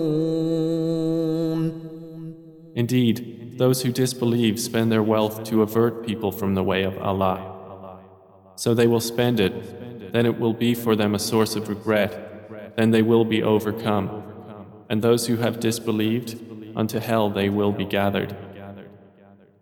Indeed, 2.77 3.57
those 3.57 3.81
who 3.81 3.91
disbelieve 3.91 4.59
spend 4.59 4.91
their 4.91 5.01
wealth 5.01 5.43
to 5.45 5.63
avert 5.63 6.05
people 6.05 6.31
from 6.31 6.53
the 6.53 6.61
way 6.61 6.83
of 6.83 6.95
Allah. 6.99 7.56
So 8.56 8.74
they 8.74 8.86
will 8.86 9.00
spend 9.00 9.40
it, 9.40 10.12
then 10.12 10.26
it 10.26 10.38
will 10.38 10.52
be 10.52 10.74
for 10.74 10.94
them 10.94 11.14
a 11.14 11.18
source 11.18 11.56
of 11.56 11.68
regret, 11.68 12.76
then 12.76 12.90
they 12.90 13.02
will 13.02 13.24
be 13.24 13.42
overcome. 13.42 14.22
And 14.88 15.00
those 15.02 15.26
who 15.26 15.36
have 15.36 15.58
disbelieved, 15.58 16.38
unto 16.76 16.98
hell 16.98 17.30
they 17.30 17.48
will 17.48 17.72
be 17.72 17.84
gathered. 17.84 18.34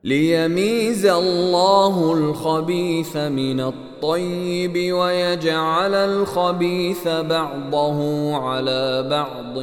ليميز 0.04 1.06
الله 1.06 2.12
الخبيث 2.12 3.16
من 3.16 3.60
الطيب 3.60 4.92
ويجعل 4.92 5.94
الخبيث 5.94 7.08
بعضه 7.08 8.36
على 8.36 9.08
بعض 9.10 9.58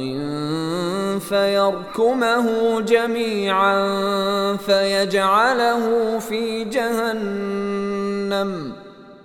فيركمه 1.20 2.80
جميعا 2.80 3.76
فيجعله 4.56 6.18
في 6.18 6.64
جهنم 6.64 7.68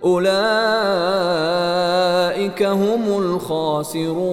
اولئك 0.05 0.33
هم 2.63 3.19
الخاسرون 3.19 4.29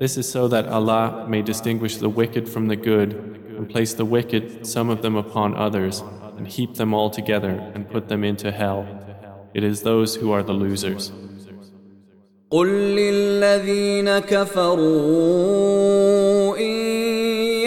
This 0.00 0.16
is 0.16 0.26
so 0.26 0.48
that 0.48 0.66
Allah 0.66 1.26
may 1.28 1.42
distinguish 1.42 1.98
the 1.98 2.08
wicked 2.08 2.48
from 2.48 2.68
the 2.68 2.76
good 2.76 3.10
and 3.56 3.68
place 3.68 3.92
the 3.92 4.06
wicked, 4.06 4.66
some 4.66 4.88
of 4.88 5.02
them 5.02 5.14
upon 5.14 5.54
others, 5.54 6.02
and 6.38 6.48
heap 6.48 6.76
them 6.76 6.94
all 6.94 7.10
together 7.10 7.54
and 7.74 7.86
put 7.86 8.08
them 8.08 8.24
into 8.24 8.50
hell. 8.50 8.86
It 9.52 9.62
is 9.62 9.82
those 9.82 10.16
who 10.16 10.32
are 10.32 10.42
the 10.42 10.54
losers. 10.54 11.12
قل 12.50 12.68
للذين 12.96 14.18
كفروا 14.18 14.78
إن 16.58 16.76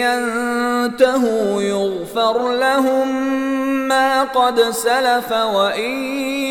ينتهوا 0.02 1.62
يغفر 1.62 2.58
لهم 2.58 3.33
ما 3.83 4.23
قد 4.23 4.61
سلف 4.61 5.31
وإن 5.31 5.91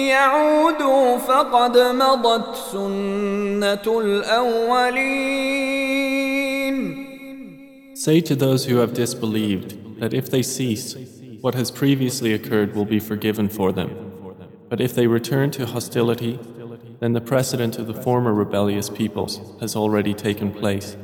يعودوا 0.08 1.18
فقد 1.18 1.78
مضت 1.78 2.54
سنة 2.72 4.00
الأولين 4.00 5.58
Say 7.94 8.20
to 8.20 8.36
those 8.36 8.66
who 8.66 8.76
have 8.76 8.94
disbelieved 8.94 10.00
that 10.00 10.14
if 10.14 10.30
they 10.30 10.42
cease, 10.42 10.94
what 11.40 11.54
has 11.56 11.70
previously 11.72 12.32
occurred 12.32 12.74
will 12.76 12.84
be 12.84 13.00
forgiven 13.00 13.48
for 13.48 13.72
them. 13.72 13.90
But 14.68 14.80
if 14.80 14.94
they 14.94 15.06
return 15.06 15.50
to 15.52 15.66
hostility, 15.66 16.38
then 17.00 17.12
the 17.12 17.20
precedent 17.20 17.78
of 17.78 17.86
the 17.86 17.94
former 17.94 18.32
rebellious 18.32 18.88
peoples 18.88 19.40
has 19.60 19.74
already 19.74 20.14
taken 20.14 20.52
place. 20.52 20.96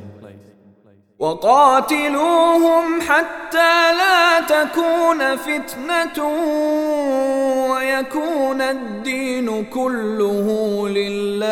وقاتلوهم 1.20 3.00
حتى 3.00 3.92
لا 3.92 4.40
تكون 4.40 5.36
فتنة 5.36 6.24
ويكون 7.70 8.60
الدين 8.60 9.64
كله 9.64 10.88
لله 10.88 11.50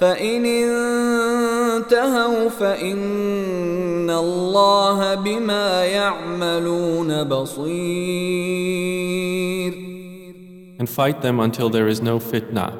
فإن 0.00 0.46
انتهوا 1.76 2.48
فإن 2.48 4.10
الله 4.10 5.14
بما 5.14 5.84
يعملون 5.84 7.24
بصير 7.24 8.18
And 10.80 10.88
fight 10.88 11.22
them 11.22 11.40
until 11.40 11.68
there 11.70 11.88
is 11.88 12.00
no 12.00 12.20
fitna, 12.20 12.72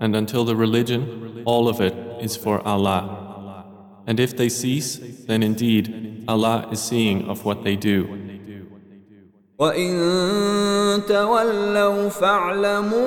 and 0.00 0.16
until 0.16 0.42
the 0.46 0.56
religion, 0.56 1.42
all 1.44 1.68
of 1.68 1.82
it, 1.82 1.94
is 2.22 2.34
for 2.34 2.66
Allah. 2.66 3.25
And 4.07 4.19
if 4.19 4.35
they 4.35 4.49
cease, 4.49 4.99
then 5.27 5.43
indeed 5.43 6.25
Allah 6.27 6.67
is 6.71 6.81
seeing 6.81 7.29
of 7.29 7.45
what 7.45 7.63
they 7.63 7.75
do. 7.75 8.07
وإن 9.59 9.91
تولوا 11.07 12.09
فاعلموا 12.09 13.01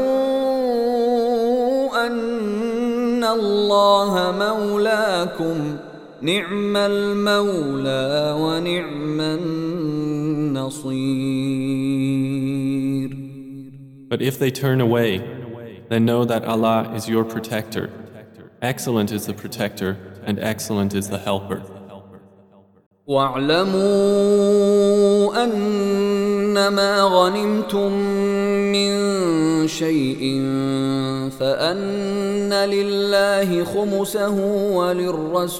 أن 2.06 3.24
الله 3.24 4.32
مولاكم 4.38 5.76
نعم 6.22 6.76
المولى 6.76 8.34
ونعم 8.38 9.20
النصير 10.50 11.14
But 14.08 14.22
if 14.22 14.38
they 14.38 14.50
turn 14.52 14.80
away, 14.80 15.18
then 15.88 16.04
know 16.04 16.24
that 16.24 16.44
Allah 16.44 16.92
is 16.94 17.08
your 17.08 17.24
protector. 17.24 17.90
Excellent 18.62 19.10
is 19.10 19.26
the 19.26 19.34
protector, 19.34 19.96
and 20.29 20.37
excellent 20.39 20.93
is 20.93 21.09
the 21.09 21.17
helper. 21.17 21.61
واعلموا 23.07 23.83
أنما 25.43 27.01
غنمتم 27.01 27.91
من 28.71 28.91
شيء 29.67 30.21
فأن 31.39 32.53
لله 32.53 33.63
خمسه 33.63 34.35
وللرسول 34.73 35.59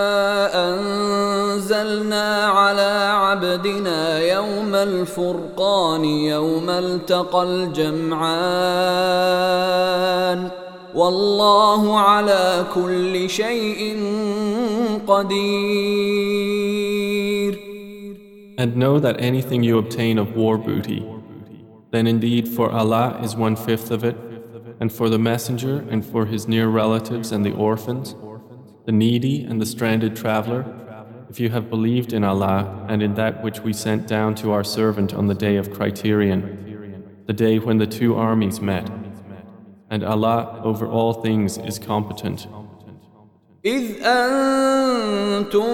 أنزلنا 1.80 2.46
على 2.46 3.10
عبدنا 3.12 4.18
يوم 4.18 4.74
الفرقان 4.74 6.04
يوم 6.04 6.70
التقى 6.70 7.42
الجمعان 7.42 8.20
والله 10.94 11.98
على 11.98 12.66
كل 12.74 13.30
شيء 13.30 13.96
قدير 15.06 16.06
And 18.58 18.76
know 18.76 18.98
that 18.98 19.20
anything 19.20 19.62
you 19.62 19.78
obtain 19.78 20.18
of 20.18 20.36
war 20.36 20.58
booty, 20.58 21.06
then 21.90 22.06
indeed 22.06 22.48
for 22.48 22.70
Allah 22.70 23.18
is 23.22 23.34
one 23.36 23.56
fifth 23.56 23.90
of 23.90 24.04
it, 24.04 24.16
and 24.80 24.92
for 24.92 25.08
the 25.10 25.18
messenger 25.18 25.84
and 25.90 26.04
for 26.04 26.24
his 26.26 26.48
near 26.48 26.68
relatives 26.68 27.32
and 27.32 27.44
the 27.44 27.52
orphans, 27.52 28.14
the 28.86 28.92
needy 28.92 29.44
and 29.44 29.60
the 29.60 29.66
stranded 29.66 30.16
traveler, 30.16 30.64
if 31.30 31.40
you 31.40 31.50
have 31.50 31.68
believed 31.68 32.12
in 32.12 32.24
Allah 32.24 32.86
and 32.88 33.02
in 33.02 33.14
that 33.14 33.42
which 33.42 33.60
we 33.60 33.72
sent 33.72 34.06
down 34.06 34.34
to 34.36 34.52
our 34.52 34.64
servant 34.64 35.12
on 35.12 35.26
the 35.26 35.34
day 35.34 35.56
of 35.56 35.72
criterion, 35.72 36.40
the 37.26 37.32
day 37.32 37.58
when 37.58 37.78
the 37.78 37.86
two 37.86 38.14
armies 38.14 38.60
met. 38.60 38.88
And 39.90 40.02
Allah 40.04 40.60
over 40.64 40.86
all 40.86 41.12
things 41.12 41.58
is 41.58 41.78
competent. 41.78 42.46
إذ 43.66 44.02
أنتم 44.02 45.66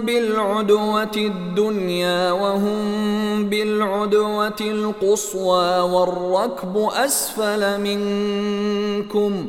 بالعدوة 0.00 1.16
الدنيا 1.16 2.32
وهم 2.32 3.48
بالعدوة 3.48 4.60
القصوى 4.60 5.80
والركب 5.80 6.76
أسفل 6.76 7.80
منكم 7.80 9.48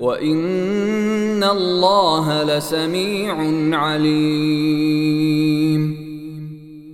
وإن 0.00 1.44
الله 1.44 2.42
لسميع 2.42 3.36
عليم 3.76 5.30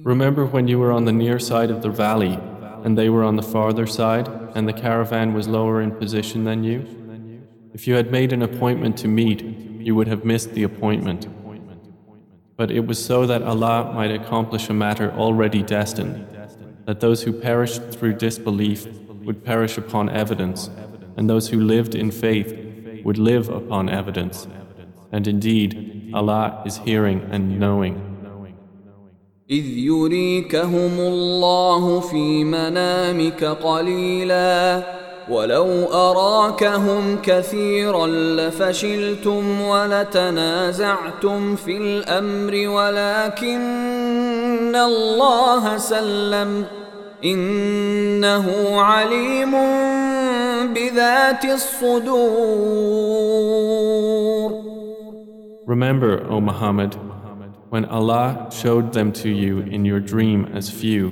Remember 0.05 0.47
when 0.47 0.69
you 0.69 0.79
were 0.79 0.93
on 0.93 1.05
the 1.05 1.13
near 1.13 1.39
side 1.39 1.71
of 1.71 1.83
the 1.83 1.89
valley 1.89 2.39
and 2.85 2.97
they 2.97 3.09
were 3.09 3.25
on 3.25 3.35
the 3.37 3.43
farther 3.43 3.87
side 3.87 4.29
and 4.55 4.69
the 4.69 4.73
caravan 4.73 5.35
was 5.35 5.49
lower 5.49 5.81
in 5.81 5.91
position 5.91 6.45
than 6.45 6.63
you? 6.65 6.87
If 7.75 7.87
you 7.87 7.95
had 7.95 8.11
made 8.11 8.33
an 8.33 8.43
appointment 8.43 8.97
to 8.99 9.09
meet, 9.09 9.43
you 9.43 9.95
would 9.95 10.09
have 10.09 10.25
missed 10.25 10.53
the 10.55 10.63
appointment. 10.63 11.29
But 12.57 12.71
it 12.71 12.87
was 12.87 13.05
so 13.05 13.27
that 13.27 13.43
Allah 13.43 13.93
might 13.95 14.11
accomplish 14.11 14.69
a 14.69 14.75
matter 14.75 15.13
already 15.13 15.63
destined, 15.63 16.27
that 16.87 17.01
those 17.01 17.23
who 17.25 17.33
perished 17.33 17.83
through 17.91 18.15
disbelief 18.15 18.87
would 19.25 19.45
perish 19.45 19.77
upon 19.77 20.09
evidence, 20.09 20.71
and 21.17 21.29
those 21.29 21.49
who 21.49 21.61
lived 21.61 21.95
in 21.95 22.11
faith 22.11 22.60
would 23.05 23.19
live 23.19 23.49
upon 23.49 23.89
evidence. 23.89 24.47
And 25.13 25.27
indeed, 25.27 26.11
Allah 26.15 26.63
is 26.67 26.79
hearing 26.79 27.21
and 27.31 27.59
knowing. 27.59 28.03
إذ 29.51 29.67
يريكهم 29.79 31.01
الله 31.01 32.01
في 32.01 32.45
منامك 32.45 33.45
قليلاً 33.45 34.83
ولو 35.31 35.85
أراكهم 35.93 37.19
كثيرا 37.23 38.07
لفشلتم 38.07 39.61
ولتنازعتم 39.61 41.57
في 41.57 41.77
الأمر 41.77 42.69
ولكن 42.69 43.57
الله 44.77 45.77
سلم 45.77 46.65
إنه 47.25 48.81
عليم 48.81 49.53
بذات 50.75 51.45
الصدور 51.45 52.77
Remember, 55.67 56.25
O 56.31 56.41
Muhammad, 56.41 56.95
when 57.71 57.85
Allah 57.87 58.49
showed 58.53 58.93
them 58.93 59.11
to 59.15 59.29
you 59.29 59.59
in 59.59 59.85
your 59.85 59.99
dream 59.99 60.45
as 60.55 60.71
few, 60.71 61.11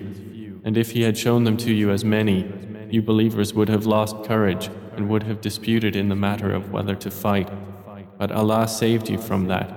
and 0.65 0.77
if 0.77 0.93
He 0.93 1.03
had 1.03 1.19
shown 1.19 1.43
them 1.43 1.57
to 1.57 1.73
you 1.73 1.91
as 1.91 2.05
many, 2.05 2.47
you 2.89 3.03
believers 3.03 3.53
would 3.53 3.69
have 3.69 3.85
lost 3.87 4.23
courage 4.23 4.71
and 4.97 5.09
would 5.09 5.25
have 5.25 5.41
disputed 5.41 5.97
in 5.97 6.09
the 6.09 6.15
matter 6.15 6.53
of 6.53 6.71
whether 6.71 6.95
to 6.95 7.11
fight. 7.11 7.51
But 8.17 8.31
Allah 8.31 8.69
saved 8.69 9.09
you 9.09 9.19
from 9.19 9.49
that. 9.49 9.75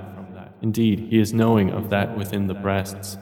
Indeed, 0.62 1.08
He 1.10 1.20
is 1.20 1.34
knowing 1.34 1.72
of 1.72 1.90
that 1.90 2.16
within 2.16 2.46
the 2.46 2.54
breasts. 2.54 3.18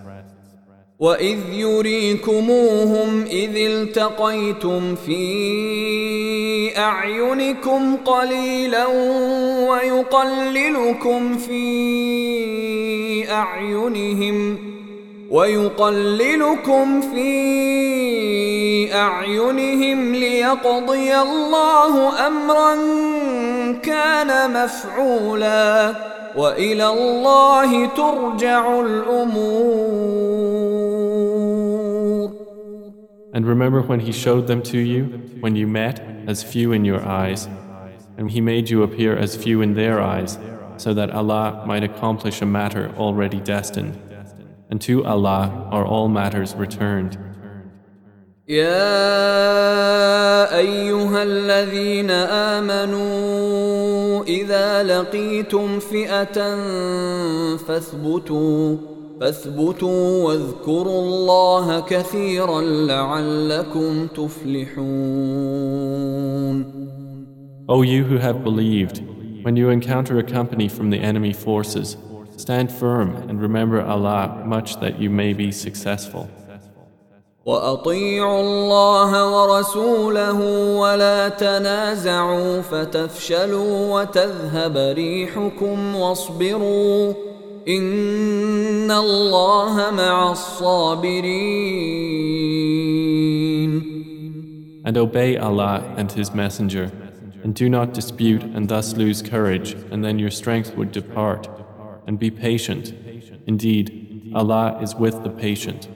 وإذ 1.01 1.39
يريكموهم 1.53 3.25
إذ 3.31 3.57
التقيتم 3.57 4.95
في 4.95 6.79
أعينكم 6.79 7.97
قليلا 7.97 8.87
ويقللكم 9.69 11.39
في 11.39 11.63
أعينهم 13.33 14.59
ويقللكم 15.31 17.01
في 17.01 18.95
اعينهم 18.95 20.15
ليقضي 20.15 21.17
الله 21.17 22.27
امرا 22.27 22.75
كان 23.83 24.51
مفعولا 24.65 25.95
والى 26.36 26.88
الله 26.90 27.86
ترجع 27.86 28.82
الامور 28.82 30.46
And 33.34 33.46
remember 33.46 33.82
when 33.82 34.00
he 34.00 34.12
showed 34.14 34.48
them 34.48 34.62
to 34.64 34.78
you, 34.78 35.04
when 35.42 35.58
you 35.58 35.68
met 35.68 36.00
as 36.26 36.42
few 36.42 36.72
in 36.72 36.86
your 36.86 37.06
eyes, 37.06 37.50
and 38.18 38.32
he 38.32 38.40
made 38.40 38.70
you 38.70 38.82
appear 38.82 39.18
as 39.18 39.36
few 39.36 39.62
in 39.62 39.74
their 39.74 40.00
eyes, 40.00 40.40
so 40.78 40.94
that 40.94 41.12
Allah 41.12 41.64
might 41.68 41.84
accomplish 41.84 42.42
a 42.42 42.46
matter 42.46 42.94
already 42.98 43.42
destined. 43.42 44.00
and 44.70 44.82
to 44.82 45.06
Allah 45.06 45.68
are 45.72 45.86
all 45.86 46.08
matters 46.10 46.56
returned. 46.56 47.18
يا 48.48 48.86
أيها 50.58 51.24
الذين 51.24 52.12
آمنوا 52.12 53.79
إذا 54.28 54.84
لقيتم 54.84 55.80
فئة 55.80 56.56
فاثبتوا 57.58 58.78
فاثبتوا 59.22 60.24
واذكروا 60.24 61.02
الله 61.02 61.80
كثيرا 61.80 62.62
لعلكم 62.62 64.08
تفلحون 64.08 65.56
O 67.68 67.82
you 67.82 68.04
who 68.04 68.18
have 68.18 68.44
believed, 68.44 69.02
when 69.42 69.56
you 69.56 69.70
encounter 69.70 70.20
a 70.20 70.24
company 70.24 70.68
from 70.70 70.92
the 70.92 71.00
enemy 71.00 71.34
forces, 71.34 71.98
Stand 72.38 72.70
firm 72.70 73.16
and 73.30 73.42
remember 73.42 73.82
Allah 73.82 74.44
much 74.46 74.80
that 74.82 75.00
you 75.00 75.10
may 75.10 75.32
be 75.32 75.52
successful. 75.52 76.30
وأطيعوا 77.46 78.42
الله 78.42 79.12
ورسوله 79.36 80.40
ولا 80.78 81.30
تنازعوا 81.30 82.62
فتفشلوا 82.62 84.02
وتذهب 84.02 84.78
ريحكم 84.78 85.96
واصبروا 85.96 87.14
إن 87.68 88.92
الله 88.92 89.92
مع 89.92 90.32
الصابرين 90.32 91.76
And 94.88 94.98
obey 94.98 95.36
Allah 95.36 95.82
and 95.98 96.12
His 96.12 96.32
Messenger, 96.32 96.92
and 97.44 97.56
do 97.56 97.70
not 97.70 97.92
dispute 97.92 98.44
and 98.44 98.70
thus 98.70 98.96
lose 98.96 99.24
courage, 99.24 99.74
and 99.92 100.06
then 100.06 100.20
your 100.20 100.30
strength 100.30 100.76
would 100.78 100.92
depart 100.92 101.48
and 102.06 102.20
be 102.20 102.30
patient. 102.30 102.94
Indeed, 103.48 104.32
Allah 104.36 104.78
is 104.84 104.94
with 104.94 105.24
the 105.24 105.32
patient. 105.32 105.88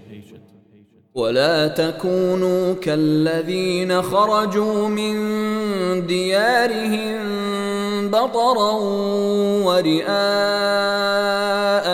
ولا 1.14 1.68
تكونوا 1.68 2.74
كالذين 2.74 4.03
خرجوا 4.03 4.88
من 4.88 5.14
ديارهم 6.07 7.20
بطرا 8.11 8.72
ورئاء 9.62 10.11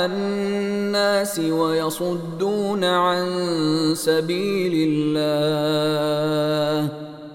الناس 0.07 1.39
ويصدون 1.39 2.85
عن 2.85 3.29
سبيل 3.95 4.89
الله 4.89 5.29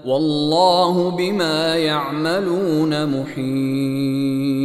والله 0.06 1.10
بما 1.10 1.76
يعملون 1.76 3.06
محيط. 3.06 4.56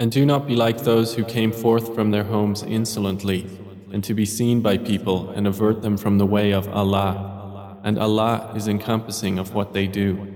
And 0.00 0.10
do 0.10 0.24
not 0.24 0.46
be 0.48 0.56
like 0.56 0.84
those 0.84 1.14
who 1.14 1.24
came 1.24 1.52
forth 1.52 1.94
from 1.94 2.10
their 2.10 2.24
homes 2.24 2.62
insolently, 2.62 3.44
and 3.91 4.03
to 4.03 4.13
be 4.13 4.25
seen 4.25 4.61
by 4.61 4.77
people 4.77 5.29
and 5.29 5.47
avert 5.47 5.81
them 5.81 5.97
from 5.97 6.17
the 6.17 6.25
way 6.25 6.51
of 6.51 6.67
Allah. 6.69 7.77
And 7.83 7.99
Allah 7.99 8.51
is 8.55 8.67
encompassing 8.67 9.37
of 9.39 9.53
what 9.53 9.73
they 9.73 9.87
do. 9.87 10.35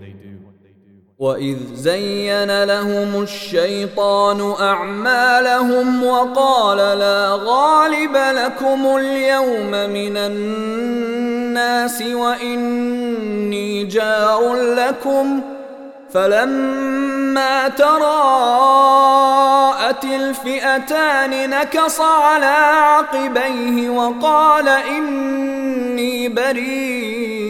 وإذ 1.19 1.57
زين 1.73 2.63
لهم 2.63 3.21
الشيطان 3.23 4.53
أعمالهم 4.59 6.03
وقال 6.03 6.77
لا 6.77 7.39
غالب 7.45 8.15
لكم 8.15 8.95
اليوم 8.97 9.71
من 9.71 10.17
الناس 10.17 12.01
وإني 12.01 13.83
جار 13.83 14.53
لكم 14.55 15.41
فلما 16.14 17.68
تراءت 17.68 18.04
الفئتان 20.04 21.50
نكص 21.50 22.00
على 22.00 22.46
عقبيه 22.46 23.90
وقال 23.90 24.68
إني 24.68 26.28
بريء 26.28 27.44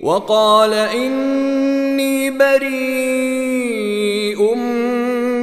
وقال 0.00 0.74
إني 0.74 2.30
بريء 2.30 3.74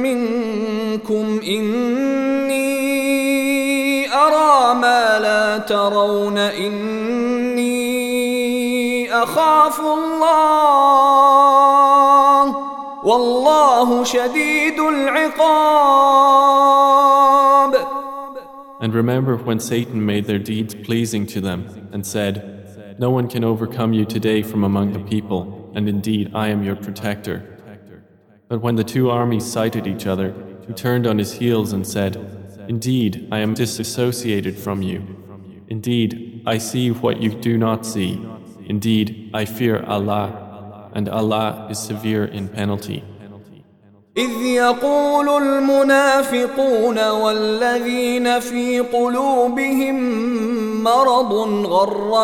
منكم 0.02 1.40
إني 1.48 2.64
أرى 4.14 4.74
ما 4.74 5.18
لا 5.18 5.58
ترون 5.58 6.38
إني 6.38 7.03
أخاف 9.23 9.79
الله 9.79 10.89
والله 13.03 14.03
شديد 14.03 14.79
العقاب 14.79 15.69
And 18.81 18.93
remember 18.93 19.35
when 19.35 19.59
Satan 19.59 20.05
made 20.05 20.25
their 20.25 20.39
deeds 20.39 20.73
pleasing 20.73 21.25
to 21.27 21.41
them 21.41 21.89
and 21.91 22.05
said, 22.07 22.95
No 22.97 23.09
one 23.09 23.27
can 23.27 23.43
overcome 23.43 23.91
you 23.91 24.05
today 24.05 24.41
from 24.41 24.63
among 24.63 24.93
the 24.93 24.99
people, 24.99 25.69
and 25.75 25.89
indeed 25.89 26.31
I 26.33 26.47
am 26.47 26.63
your 26.63 26.77
protector. 26.77 27.57
But 28.47 28.61
when 28.61 28.75
the 28.75 28.85
two 28.85 29.09
armies 29.09 29.45
sighted 29.45 29.85
each 29.85 30.07
other, 30.07 30.31
who 30.65 30.73
turned 30.73 31.05
on 31.05 31.17
his 31.17 31.33
heels 31.33 31.73
and 31.73 31.85
said, 31.85 32.15
Indeed, 32.69 33.27
I 33.31 33.39
am 33.39 33.53
disassociated 33.53 34.57
from 34.57 34.81
you. 34.81 35.03
Indeed, 35.67 36.43
I 36.45 36.57
see 36.57 36.89
what 36.89 37.21
you 37.21 37.31
do 37.31 37.57
not 37.57 37.85
see. 37.85 38.25
Indeed, 38.66 39.30
I 39.34 39.44
fear 39.44 39.84
Allah, 39.86 40.90
and 40.94 41.08
Allah 41.08 41.66
is 41.70 41.78
severe 41.78 42.24
in 42.24 42.48
penalty. 42.48 43.02
إذ 44.16 44.30
يقول 44.42 45.28
المنافقون 45.42 47.10
والذين 47.10 48.40
في 48.40 48.80
قلوبهم 48.80 49.94
مرض 50.84 51.32
غر 51.66 52.14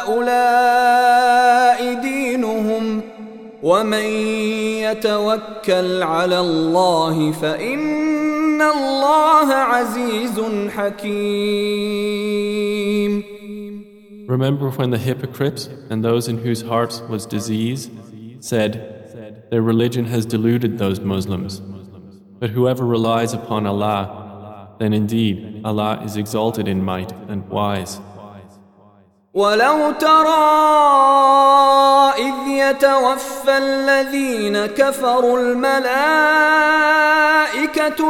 هؤلاء 0.00 0.26
دينهم 1.94 3.00
ومن 3.62 4.04
يتوكل 4.88 6.02
على 6.02 6.40
الله 6.40 7.32
فإن 7.32 8.62
الله 8.62 9.54
عزيز 9.54 10.40
حكيم 10.76 12.55
Remember 14.26 14.70
when 14.70 14.90
the 14.90 14.98
hypocrites 14.98 15.68
and 15.88 16.04
those 16.04 16.26
in 16.26 16.38
whose 16.38 16.62
hearts 16.62 17.00
was 17.00 17.26
disease 17.26 17.90
said, 18.40 19.46
Their 19.50 19.62
religion 19.62 20.06
has 20.06 20.26
deluded 20.26 20.78
those 20.78 21.00
Muslims. 21.00 21.60
But 22.40 22.50
whoever 22.50 22.84
relies 22.84 23.32
upon 23.32 23.66
Allah, 23.66 24.74
then 24.78 24.92
indeed 24.92 25.62
Allah 25.64 26.02
is 26.04 26.16
exalted 26.16 26.66
in 26.66 26.82
might 26.82 27.12
and 27.28 27.48
wise. 27.48 28.00
ولو 29.35 29.91
ترى 29.91 30.71
إذ 32.17 32.33
يتوفى 32.47 33.57
الذين 33.57 34.65
كفروا 34.65 35.39
الملائكة 35.39 36.61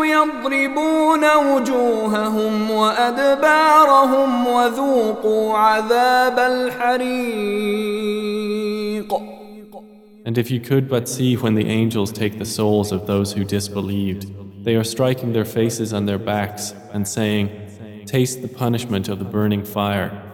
يضربون 0.06 1.36
وجوههم 1.36 2.72
وأدبارهم 2.72 4.48
وذوقوا 4.48 5.58
عذاب 5.58 6.40
الحريق 6.40 8.02
And 10.24 10.38
if 10.38 10.52
you 10.52 10.60
could 10.60 10.88
but 10.88 11.10
see 11.10 11.36
when 11.36 11.56
the 11.56 11.68
angels 11.68 12.12
take 12.12 12.38
the 12.38 12.46
souls 12.46 12.92
of 12.92 13.08
those 13.08 13.34
who 13.34 13.44
disbelieved, 13.44 14.28
they 14.64 14.76
are 14.76 14.84
striking 14.84 15.34
their 15.34 15.46
faces 15.46 15.94
on 15.94 16.06
their 16.06 16.20
backs 16.20 16.76
and 16.94 17.08
saying, 17.08 17.50
Taste 18.06 18.44
the 18.44 18.48
punishment 18.48 19.10
of 19.10 19.18
the 19.18 19.26
burning 19.26 19.64
fire. 19.64 20.25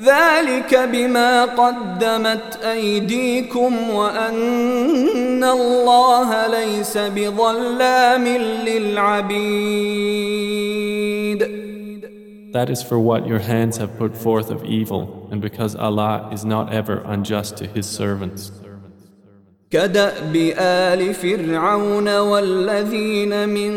ذلك 0.00 0.76
بما 0.92 1.44
قدمت 1.44 2.58
أيديكم 2.64 3.90
وأن 3.90 5.44
الله 5.44 6.46
ليس 6.46 6.98
بظلام 6.98 8.28
للعبيد 8.66 10.06
That 12.52 12.70
is 12.70 12.82
for 12.82 12.98
what 12.98 13.26
your 13.26 13.38
hands 13.40 13.76
have 13.76 13.98
put 13.98 14.16
forth 14.16 14.50
of 14.50 14.64
evil, 14.64 15.28
and 15.30 15.42
because 15.42 15.74
Allah 15.76 16.30
is 16.32 16.42
not 16.44 16.72
ever 16.72 17.02
unjust 17.04 17.56
to 17.58 17.66
His 17.66 17.86
servants. 17.86 18.50
كداب 19.70 20.36
ال 20.58 21.14
فرعون 21.14 22.18
والذين 22.18 23.48
من 23.48 23.72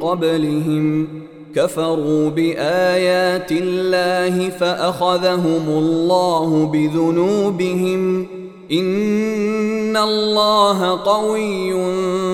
قبلهم 0.00 1.27
كفروا 1.55 2.29
بايات 2.29 3.51
الله 3.51 4.49
فاخذهم 4.49 5.69
الله 5.69 6.65
بذنوبهم 6.65 8.27
ان 8.71 9.97
الله 9.97 10.89
قوي 10.89 11.71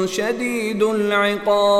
شديد 0.08 0.84
العقاب 0.84 1.80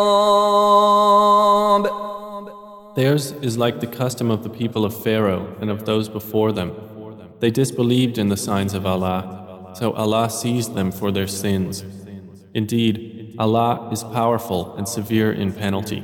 Theirs 2.96 3.32
is 3.42 3.58
like 3.58 3.80
the 3.80 3.88
custom 3.88 4.30
of 4.30 4.44
the 4.44 4.50
people 4.50 4.84
of 4.84 4.94
Pharaoh 5.04 5.56
and 5.62 5.70
of 5.70 5.86
those 5.86 6.10
before 6.10 6.52
them. 6.52 6.72
They 7.40 7.52
disbelieved 7.52 8.18
in 8.18 8.28
the 8.28 8.36
signs 8.36 8.74
of 8.74 8.86
Allah 8.86 9.40
so 9.74 9.94
Allah 9.94 10.30
seized 10.30 10.74
them 10.74 10.92
for 10.92 11.12
their 11.12 11.28
sins. 11.28 11.86
Indeed, 12.54 13.36
Allah 13.38 13.90
is 13.92 14.04
powerful 14.04 14.76
and 14.76 14.88
severe 14.88 15.32
in 15.32 15.54
penalty. 15.54 16.04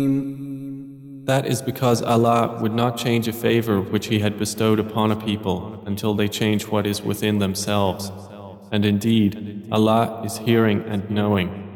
That 1.24 1.46
is 1.46 1.60
because 1.60 2.02
Allah 2.02 2.58
would 2.60 2.72
not 2.72 2.96
change 2.96 3.26
a 3.26 3.32
favor 3.32 3.80
which 3.80 4.06
He 4.06 4.20
had 4.20 4.38
bestowed 4.38 4.78
upon 4.78 5.10
a 5.10 5.16
people 5.16 5.82
until 5.84 6.14
they 6.14 6.28
change 6.28 6.68
what 6.68 6.86
is 6.86 7.02
within 7.02 7.40
themselves. 7.40 8.12
And 8.70 8.84
indeed, 8.84 9.66
Allah 9.72 10.22
is 10.24 10.38
hearing 10.38 10.82
and 10.86 11.10
knowing. 11.10 11.66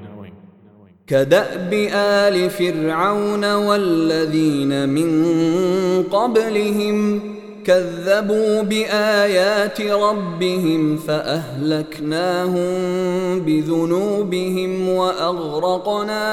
كدأب 1.06 1.72
آل 1.92 2.50
فرعون 2.50 3.54
والذين 3.54 4.88
من 4.88 5.10
قبلهم 6.02 7.20
كذبوا 7.65 8.61
بايات 8.61 9.81
ربهم 9.81 10.97
فاهلكناهم 10.97 12.65
بذنوبهم 13.39 14.89
واغرقنا 14.89 16.25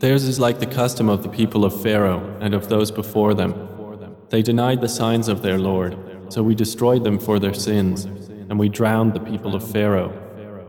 Theirs 0.00 0.24
is 0.24 0.38
like 0.38 0.60
the 0.60 0.66
custom 0.66 1.08
of 1.08 1.24
the 1.24 1.28
people 1.28 1.64
of 1.64 1.72
Pharaoh 1.82 2.22
and 2.40 2.54
of 2.54 2.68
those 2.68 2.92
before 2.92 3.34
them. 3.34 3.52
They 4.30 4.42
denied 4.42 4.80
the 4.80 4.88
signs 4.88 5.26
of 5.28 5.42
their 5.42 5.58
Lord, 5.58 5.96
so 6.28 6.40
we 6.44 6.54
destroyed 6.54 7.02
them 7.02 7.18
for 7.18 7.40
their 7.40 7.52
sins 7.52 8.06
and 8.47 8.59
we 8.59 8.69
drowned 8.69 9.13
the 9.13 9.19
people 9.19 9.55
of 9.55 9.69
Pharaoh, 9.71 10.13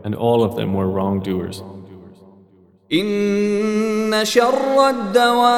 and 0.04 0.14
all 0.14 0.42
of 0.42 0.56
them 0.56 0.74
were 0.74 0.88
wrongdoers. 0.88 1.62
إن 2.92 4.24
شر 4.24 4.90
الدواب 4.90 5.54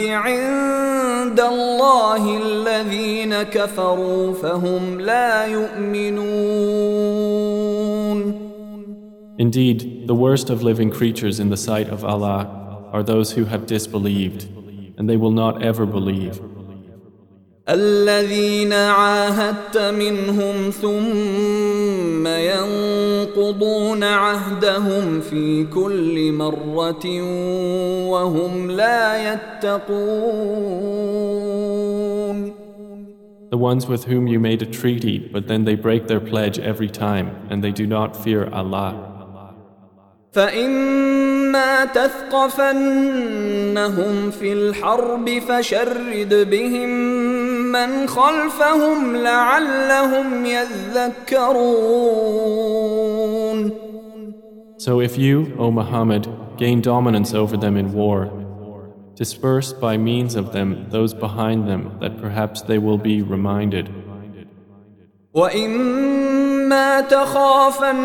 عند 0.00 1.40
الله 1.40 2.36
الذين 2.36 3.42
كفروا 3.42 4.32
فهم 4.34 5.00
لا 5.00 5.46
يؤمنون 5.46 6.90
Indeed, 9.38 10.06
the 10.06 10.14
worst 10.14 10.50
of 10.50 10.62
living 10.62 10.90
creatures 10.90 11.40
in 11.40 11.48
the 11.48 11.56
sight 11.56 11.88
of 11.88 12.04
Allah 12.04 12.46
are 12.92 13.02
those 13.02 13.32
who 13.32 13.46
have 13.46 13.64
disbelieved, 13.66 14.46
and 14.98 15.08
they 15.08 15.16
will 15.16 15.30
not 15.30 15.62
ever 15.62 15.86
believe. 15.86 16.38
الذين 17.69 18.73
عاهدت 18.73 19.77
منهم 19.77 20.69
ثم 20.69 22.27
ينقضون 22.27 24.03
عهدهم 24.03 25.21
في 25.21 25.63
كل 25.63 26.31
مرة 26.31 27.21
وهم 28.09 28.71
لا 28.71 29.33
يتقون 29.33 30.75
The 33.51 33.57
ones 33.57 33.87
with 33.87 34.03
whom 34.05 34.27
you 34.27 34.39
made 34.39 34.61
a 34.61 34.65
treaty, 34.65 35.17
but 35.17 35.47
then 35.47 35.63
they 35.65 35.75
break 35.75 36.07
their 36.07 36.19
pledge 36.19 36.59
every 36.59 36.89
time, 36.89 37.27
and 37.49 37.63
they 37.63 37.71
do 37.71 37.87
not 37.87 38.15
fear 38.23 38.49
Allah. 38.51 39.15
فإما 40.35 41.85
تثقفنهم 41.85 43.11
في 44.31 44.53
الحرب 44.53 45.29
فشرد 45.39 46.49
بهم 46.49 47.34
من 47.74 48.06
خلفهم 48.08 49.16
لعلهم 49.16 50.46
يذكرون 50.46 51.80
So 54.78 55.00
if 55.00 55.18
you, 55.18 55.54
O 55.58 55.70
Muhammad, 55.70 56.26
gain 56.56 56.80
dominance 56.80 57.34
over 57.34 57.56
them 57.58 57.76
in 57.76 57.92
war, 57.92 58.30
disperse 59.14 59.74
by 59.74 59.98
means 59.98 60.34
of 60.34 60.52
them 60.54 60.86
those 60.88 61.12
behind 61.12 61.68
them 61.68 61.82
that 62.00 62.18
perhaps 62.18 62.62
they 62.62 62.78
will 62.78 62.96
be 62.96 63.20
reminded. 63.20 63.86
وإما 65.34 67.00
تخافن 67.00 67.96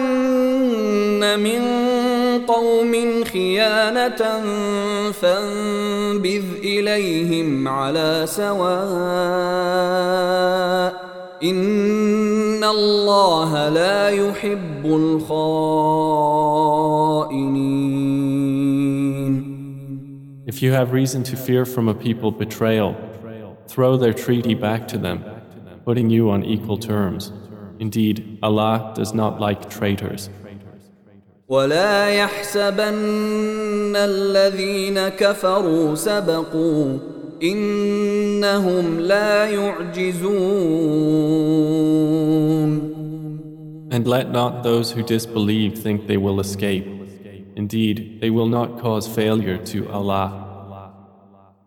من 1.39 1.61
قوم 2.47 3.23
خيانة 3.23 4.41
فانبذ 5.11 6.43
إليهم 6.63 7.67
على 7.67 8.23
سواء 8.25 9.55
إن 11.43 12.63
الله 12.63 13.69
لا 13.69 14.09
يحب 14.09 14.85
الخائنين 14.85 15.45
If 20.47 20.61
you 20.61 20.71
have 20.73 20.91
reason 20.91 21.23
to 21.23 21.35
fear 21.35 21.65
from 21.65 21.89
a 21.89 21.95
people 21.95 22.31
betrayal, 22.31 22.95
throw 23.67 23.97
their 23.97 24.13
treaty 24.13 24.53
back 24.53 24.87
to 24.89 24.97
them, 24.97 25.25
putting 25.85 26.11
you 26.11 26.29
on 26.29 26.43
equal 26.43 26.77
terms. 26.77 27.33
Indeed, 27.79 28.37
Allah 28.43 28.93
does 28.95 29.13
not 29.13 29.41
like 29.41 29.69
traitors. 29.69 30.29
ولا 31.49 32.09
يحسبن 32.09 33.95
الذين 33.95 35.07
كفروا 35.07 35.95
سبقوا 35.95 36.97
إنهم 37.43 38.99
لا 38.99 39.49
يعجزون 39.49 40.75
And 43.91 44.07
let 44.07 44.31
not 44.31 44.63
those 44.63 44.91
who 44.91 45.03
disbelieve 45.03 45.77
think 45.77 46.07
they 46.07 46.17
will 46.17 46.39
escape. 46.41 46.85
Indeed, 47.55 48.19
they 48.19 48.29
will 48.29 48.47
not 48.47 48.79
cause 48.81 49.07
failure 49.07 49.57
to 49.57 49.87
Allah. 49.89 50.48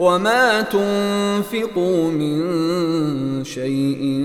وما 0.00 0.62
تنفقوا 0.62 2.10
من 2.10 3.44
شيء 3.44 4.22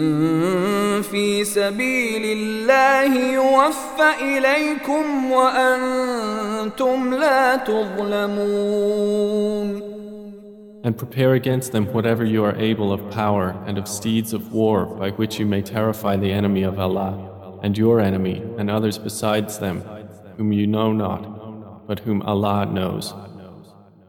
في 1.01 1.43
سبيل 1.43 2.37
الله 2.37 3.33
يوفى 3.33 4.09
اليكم 4.21 5.31
وانتم 5.31 7.13
لا 7.13 7.55
تظلمون 7.55 9.01
And 10.83 10.97
prepare 10.97 11.35
against 11.35 11.73
them 11.73 11.85
whatever 11.93 12.25
you 12.25 12.43
are 12.43 12.55
able 12.55 12.91
of 12.91 13.11
power 13.11 13.55
and 13.67 13.77
of 13.77 13.87
steeds 13.87 14.33
of 14.33 14.51
war 14.51 14.87
by 14.87 15.11
which 15.11 15.39
you 15.39 15.45
may 15.45 15.61
terrify 15.61 16.17
the 16.17 16.31
enemy 16.31 16.63
of 16.63 16.79
Allah 16.79 17.13
and 17.61 17.77
your 17.77 17.99
enemy 17.99 18.41
and 18.57 18.67
others 18.69 18.97
besides 18.97 19.59
them 19.59 19.83
whom 20.37 20.51
you 20.51 20.65
know 20.65 20.91
not 20.91 21.21
but 21.87 21.99
whom 21.99 22.21
Allah 22.23 22.65
knows. 22.65 23.13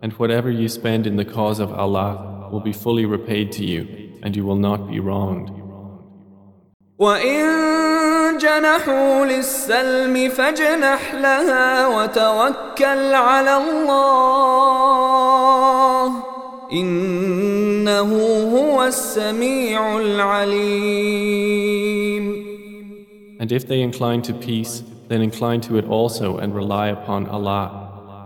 And 0.06 0.12
whatever 0.14 0.50
you 0.50 0.68
spend 0.68 1.06
in 1.06 1.16
the 1.16 1.24
cause 1.24 1.60
of 1.60 1.72
Allah 1.72 2.48
will 2.50 2.60
be 2.60 2.72
fully 2.72 3.06
repaid 3.06 3.52
to 3.52 3.64
you, 3.64 3.86
and 4.22 4.34
you 4.36 4.44
will 4.44 4.56
not 4.56 4.88
be 4.88 4.98
wronged. 5.00 5.50
وإن 6.98 8.38
جنحوا 8.38 9.26
للسلم 9.26 10.28
فاجنح 10.28 11.14
لها 11.14 11.88
وتوكل 11.88 13.14
على 13.14 13.56
الله 13.56 14.12
إنه 16.72 18.10
هو 18.56 18.84
السميع 18.84 19.98
العليم 19.98 21.52
And 23.40 23.50
if 23.50 23.66
they 23.66 23.80
incline 23.80 24.22
to 24.22 24.32
peace, 24.32 24.84
then 25.08 25.20
incline 25.20 25.60
to 25.62 25.76
it 25.76 25.84
also 25.84 26.38
and 26.38 26.54
rely 26.54 26.86
upon 26.88 27.26
Allah. 27.26 27.85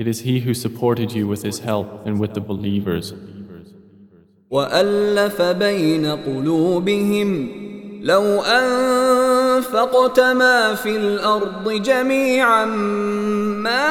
It 0.00 0.06
is 0.06 0.20
He 0.20 0.40
who 0.40 0.54
supported 0.54 1.12
you 1.12 1.28
with 1.28 1.42
His 1.42 1.58
help 1.58 2.06
and 2.06 2.18
with 2.18 2.32
the 2.32 2.40
believers. 2.40 3.12
وألف 4.50 5.42
بين 5.42 6.06
قلوبهم 6.06 7.48
لو 8.02 8.42
أنفقت 8.42 10.20
ما 10.20 10.74
في 10.74 10.96
الأرض 10.96 11.72
جميعا 11.72 12.64
ما 12.64 13.90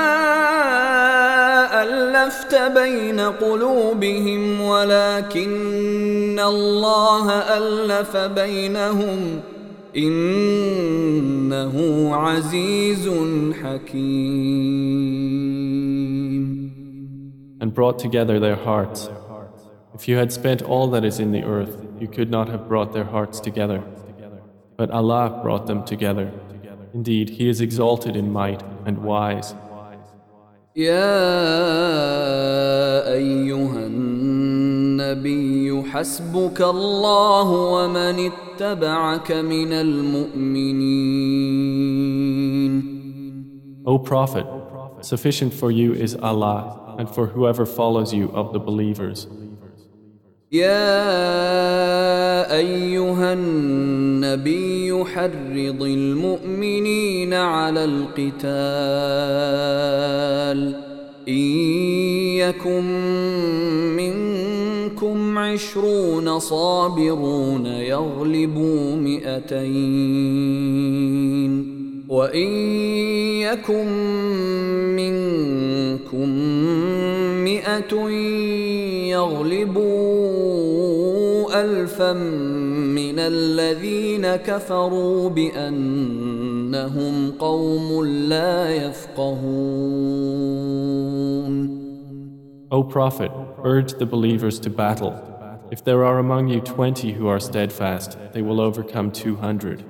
ألفت 1.83 2.55
بين 2.55 3.19
قلوبهم 3.19 4.61
ولكن 4.61 6.39
الله 6.39 7.31
ألف 7.31 8.17
بينهم 8.17 9.41
إنه 9.96 11.74
عزيز 12.14 13.10
حكيم 13.62 14.84
And 17.60 17.72
brought 17.72 17.98
together 17.98 18.38
their 18.40 18.56
hearts. 18.56 19.08
If 19.94 20.08
you 20.08 20.16
had 20.16 20.32
spent 20.32 20.60
all 20.62 20.88
that 20.88 21.04
is 21.04 21.18
in 21.20 21.30
the 21.32 21.44
earth, 21.44 21.78
you 22.00 22.08
could 22.08 22.30
not 22.30 22.48
have 22.48 22.68
brought 22.68 22.92
their 22.92 23.04
hearts 23.04 23.40
together. 23.40 23.82
But 24.76 24.90
Allah 24.90 25.40
brought 25.42 25.66
them 25.66 25.84
together. 25.84 26.32
Indeed, 26.92 27.30
He 27.30 27.48
is 27.48 27.60
exalted 27.60 28.16
in 28.16 28.32
might 28.32 28.62
and 28.84 28.98
wise. 28.98 29.54
يا 30.76 31.14
أيها 33.12 33.86
النبي 33.86 35.67
حسبك 35.83 36.61
الله 36.61 37.49
ومن 37.51 38.31
اتبعك 38.31 39.31
من 39.31 39.73
المؤمنين 39.73 40.99
O 43.85 43.97
Prophet, 43.97 44.45
sufficient 45.01 45.53
for 45.53 45.71
you 45.71 45.93
is 45.93 46.13
Allah 46.15 46.95
and 46.99 47.09
for 47.09 47.27
whoever 47.27 47.65
follows 47.65 48.13
you 48.13 48.29
of 48.33 48.51
the 48.53 48.59
believers. 48.59 49.27
يا 50.51 50.89
أيها 52.57 53.33
النبي 53.33 55.03
حرض 55.05 55.81
المؤمنين 55.83 57.33
على 57.33 57.85
القتال 57.85 58.49
إن 61.27 61.33
يكن 62.41 62.83
منكم 65.49 65.53
عشرون 65.53 66.39
صابرون 66.39 67.65
يغلبوا 67.65 68.95
مئتين 68.95 69.79
وإن 72.09 72.47
يكن 73.41 73.87
منكم 74.95 76.29
مئة 77.43 78.09
يغلبوا 79.09 80.29
ألفا 81.61 82.13
من 82.13 83.19
الذين 83.19 84.35
كفروا 84.35 85.29
بأنهم 85.29 87.13
قوم 87.39 88.05
لا 88.05 88.69
يفقهون 88.75 90.19
O 92.71 92.83
Prophet, 92.83 93.31
urge 93.63 93.93
the 93.93 94.05
believers 94.05 94.59
to 94.59 94.69
battle. 94.69 95.38
If 95.78 95.82
there 95.84 96.04
are 96.04 96.18
among 96.18 96.48
you 96.48 96.60
twenty 96.60 97.12
who 97.12 97.26
are 97.28 97.40
steadfast, 97.40 98.18
they 98.32 98.42
will 98.42 98.60
overcome 98.60 99.10
two 99.10 99.36
hundred. 99.36 99.84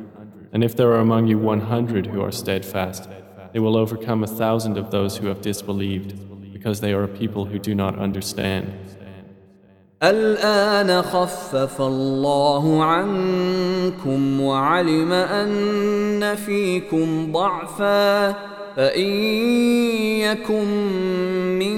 And 0.53 0.63
if 0.63 0.77
there 0.77 0.91
are 0.93 1.01
among 1.01 1.27
you 1.27 1.39
one 1.39 1.61
hundred 1.61 2.07
who 2.07 2.23
are 2.23 2.33
steadfast, 2.33 3.09
they 3.53 3.59
will 3.59 3.77
overcome 3.77 4.23
a 4.23 4.27
thousand 4.27 4.79
of 4.79 4.91
those 4.91 5.17
who 5.19 5.27
have 5.27 5.41
disbelieved, 5.41 6.11
because 6.53 6.81
they 6.81 6.93
are 6.93 7.05
a 7.05 7.09
people 7.09 7.45
who 7.45 7.59
do 7.59 7.75
not 7.75 7.99
understand. 7.99 8.73
الآن 10.03 11.03
خفف 11.03 11.81
الله 11.81 12.85
عنكم 12.85 14.41
وعلم 14.41 15.13
أن 15.13 16.35
فيكم 16.35 17.33
ضعفا 17.33 18.33
فإن 18.77 19.11
يكن 20.21 20.69
منكم 21.59 21.78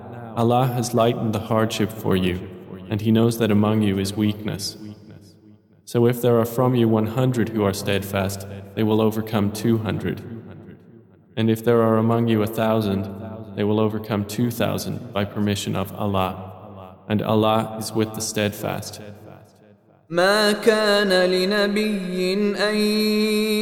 Allah 0.36 0.66
has 0.66 0.94
lightened 0.94 1.32
the 1.34 1.40
hardship 1.40 1.90
for 1.90 2.16
you, 2.16 2.48
and 2.90 3.00
He 3.00 3.10
knows 3.10 3.38
that 3.38 3.50
among 3.50 3.82
you 3.82 3.98
is 3.98 4.14
weakness. 4.14 4.76
So 5.84 6.06
if 6.06 6.20
there 6.20 6.38
are 6.40 6.44
from 6.44 6.74
you 6.74 6.88
100 6.88 7.50
who 7.50 7.64
are 7.64 7.72
steadfast, 7.72 8.46
they 8.74 8.82
will 8.82 9.00
overcome 9.00 9.52
200. 9.52 10.20
And 11.36 11.48
if 11.48 11.64
there 11.64 11.80
are 11.82 11.96
among 11.96 12.28
you 12.28 12.42
a 12.42 12.46
thousand, 12.46 13.04
they 13.54 13.62
will 13.62 13.78
overcome 13.78 14.24
2,000 14.24 15.12
by 15.12 15.24
permission 15.24 15.76
of 15.76 15.92
Allah. 15.94 16.96
And 17.08 17.22
Allah 17.22 17.76
is 17.78 17.92
with 17.92 18.14
the 18.14 18.20
steadfast. 18.20 19.00
ما 20.08 20.52
كان 20.52 21.08
لنبي 21.08 22.34
ان 22.56 22.76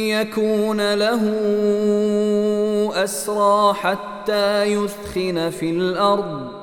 يكون 0.09 0.93
له 0.93 1.21
اسرى 3.03 3.73
حتى 3.73 4.63
يثخن 4.63 5.49
في 5.49 5.69
الارض 5.69 6.58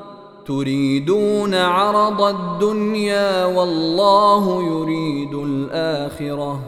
تريدون 0.47 1.55
عرض 1.55 2.23
الدنيا 2.23 3.45
والله 3.45 4.63
يريد 4.63 5.35
الاخره 5.35 6.61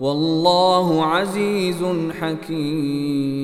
والله 0.00 1.04
عزيز 1.04 1.84
حكيم 2.20 3.42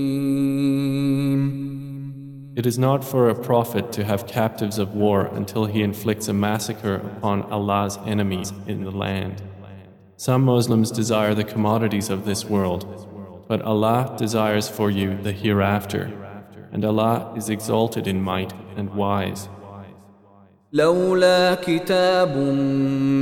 It 2.59 2.67
is 2.67 2.77
not 2.77 3.05
for 3.05 3.29
a 3.29 3.37
prophet 3.37 3.93
to 3.93 4.03
have 4.05 4.27
captives 4.27 4.79
of 4.79 4.93
war 4.93 5.27
until 5.27 5.67
he 5.67 5.81
inflicts 5.81 6.27
a 6.27 6.33
massacre 6.33 6.97
upon 6.97 7.43
Allah's 7.43 7.97
enemies 8.05 8.53
in 8.67 8.83
the 8.83 8.91
land. 8.91 9.41
Some 10.17 10.43
Muslims 10.43 10.91
desire 10.91 11.35
the 11.35 11.45
commodities 11.45 12.11
of 12.11 12.25
this 12.25 12.45
world, 12.45 12.83
but 13.47 13.63
Allah 13.63 14.17
desires 14.19 14.69
for 14.69 14.91
you 14.91 15.17
the 15.23 15.31
hereafter, 15.31 16.11
and 16.73 16.85
Allah 16.85 17.33
is 17.37 17.49
exalted 17.49 18.09
in 18.09 18.21
might 18.21 18.53
and 18.77 18.93
wise. 18.93 19.49
لولا 20.76 21.56
كتاب 21.56 22.38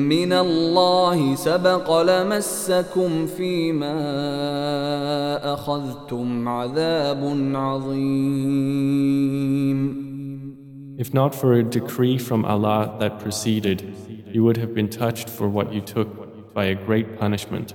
من 0.07 0.33
الله 0.33 1.35
سبق 1.35 2.01
لمسكم 2.01 3.25
فيما 3.27 3.93
اخذتم 5.53 6.47
عذاب 6.47 7.51
عظيم 7.55 9.01
If 10.97 11.13
not 11.13 11.35
for 11.35 11.53
a 11.53 11.63
decree 11.63 12.17
from 12.17 12.45
Allah 12.45 12.95
that 12.99 13.19
preceded, 13.19 13.79
you 14.33 14.43
would 14.45 14.57
have 14.57 14.73
been 14.73 14.87
touched 14.87 15.29
for 15.29 15.49
what 15.49 15.73
you 15.73 15.81
took 15.81 16.09
by 16.53 16.65
a 16.65 16.75
great 16.75 17.19
punishment. 17.19 17.73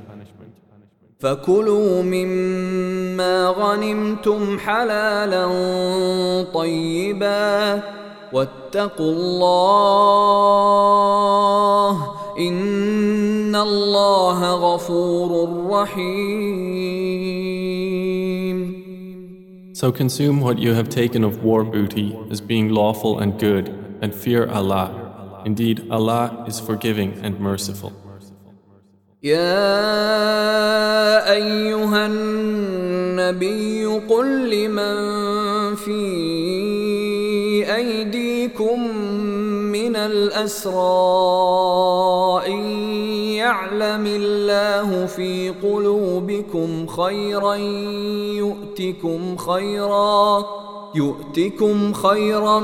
فكلوا 1.18 2.03
مما 2.03 3.49
غنمتم 3.49 4.59
حلالا 4.59 5.47
طيبا 6.55 7.83
واتقوا 8.36 9.11
الله 9.11 10.61
ان 12.39 13.55
الله 13.55 14.39
غفور 14.55 15.32
رحيم 15.69 17.01
So 19.74 19.91
consume 19.91 20.41
what 20.41 20.59
you 20.59 20.74
have 20.74 20.89
taken 20.89 21.24
of 21.24 21.43
war 21.43 21.63
booty 21.63 22.15
as 22.30 22.39
being 22.39 22.69
lawful 22.69 23.17
and 23.17 23.39
good, 23.39 23.65
and 24.03 24.13
fear 24.13 24.47
Allah. 24.47 24.88
Indeed, 25.43 25.88
Allah 25.89 26.45
is 26.47 26.59
forgiving 26.59 27.13
and 27.24 27.39
merciful. 27.39 27.91
يا 29.24 29.61
ايها 31.32 32.05
النبي 32.05 33.86
قل 33.86 34.49
لمن 34.49 34.95
في 35.76 36.84
ايديكم 37.74 38.96
من 39.72 39.96
الأسرى 39.96 40.76
إن 42.46 42.62
يعلم 43.36 44.06
الله 44.06 45.06
في 45.06 45.50
قلوبكم 45.62 46.86
خيرا 46.86 47.54
يؤتكم 48.34 49.36
خيرا 49.36 50.46
يؤتكم 50.94 51.92
خيرا 51.92 52.58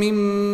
مما 0.00 0.52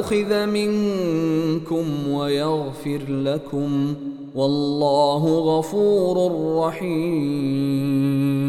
أخذ 0.00 0.46
منكم 0.46 2.08
ويغفر 2.08 3.00
لكم 3.08 3.94
والله 4.34 5.38
غفور 5.38 6.16
رحيم 6.66 8.43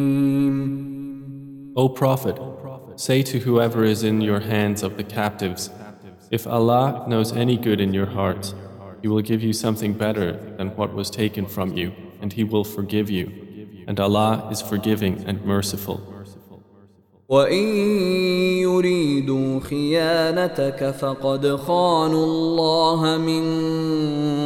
O 1.76 1.88
Prophet, 1.88 2.36
say 2.96 3.22
to 3.22 3.38
whoever 3.40 3.84
is 3.84 4.02
in 4.02 4.20
your 4.20 4.40
hands 4.40 4.82
of 4.82 4.96
the 4.96 5.04
captives, 5.04 5.70
if 6.30 6.46
Allah 6.46 7.04
knows 7.08 7.32
any 7.32 7.56
good 7.56 7.80
in 7.80 7.94
your 7.94 8.06
hearts, 8.06 8.54
He 9.02 9.08
will 9.08 9.22
give 9.22 9.42
you 9.42 9.52
something 9.52 9.92
better 9.94 10.32
than 10.58 10.68
what 10.76 10.94
was 10.94 11.10
taken 11.10 11.46
from 11.46 11.76
you, 11.76 11.92
and 12.20 12.32
He 12.32 12.44
will 12.44 12.64
forgive 12.64 13.10
you. 13.10 13.84
And 13.88 13.98
Allah 13.98 14.48
is 14.50 14.60
forgiving 14.62 15.24
and 15.26 15.44
merciful. 15.44 16.00
وإن 17.30 17.64
يريدوا 18.58 19.60
خيانتك 19.60 20.90
فقد 20.90 21.56
خانوا 21.56 22.24
الله 22.24 23.18
من 23.18 23.44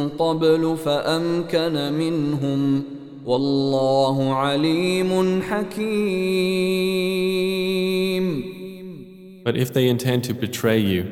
قبل 0.09 0.77
فأمكن 0.77 1.93
منهم 1.93 2.83
والله 3.29 4.33
عليم 4.33 5.41
حكيم 5.41 6.45
But 9.43 9.55
if 9.55 9.71
they 9.71 9.87
intend 9.87 10.23
to 10.23 10.33
betray 10.33 10.79
you, 10.79 11.03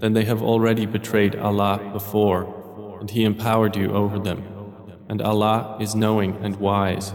then 0.00 0.12
they 0.12 0.24
have 0.24 0.42
already 0.42 0.84
betrayed 0.84 1.34
Allah 1.36 1.80
before, 1.94 2.98
and 3.00 3.10
He 3.10 3.24
empowered 3.24 3.74
you 3.74 3.92
over 3.92 4.18
them. 4.18 4.42
And 5.08 5.22
Allah 5.22 5.78
is 5.80 5.94
knowing 5.94 6.36
and 6.42 6.56
wise. 6.56 7.14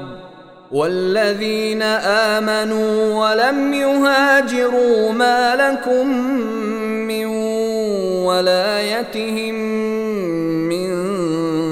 والذين 0.71 1.81
آمنوا 2.31 3.15
ولم 3.19 3.73
يهاجروا 3.73 5.11
ما 5.11 5.55
لكم 5.55 6.07
من 7.07 7.25
ولايتهم 8.25 9.55
من 10.69 10.89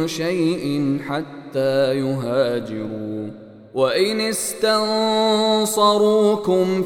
شيء 0.08 0.97
حتى 1.10 1.93
يهاجروا. 2.00 3.30
وإن 3.74 4.22
استنصروكم 4.22 5.64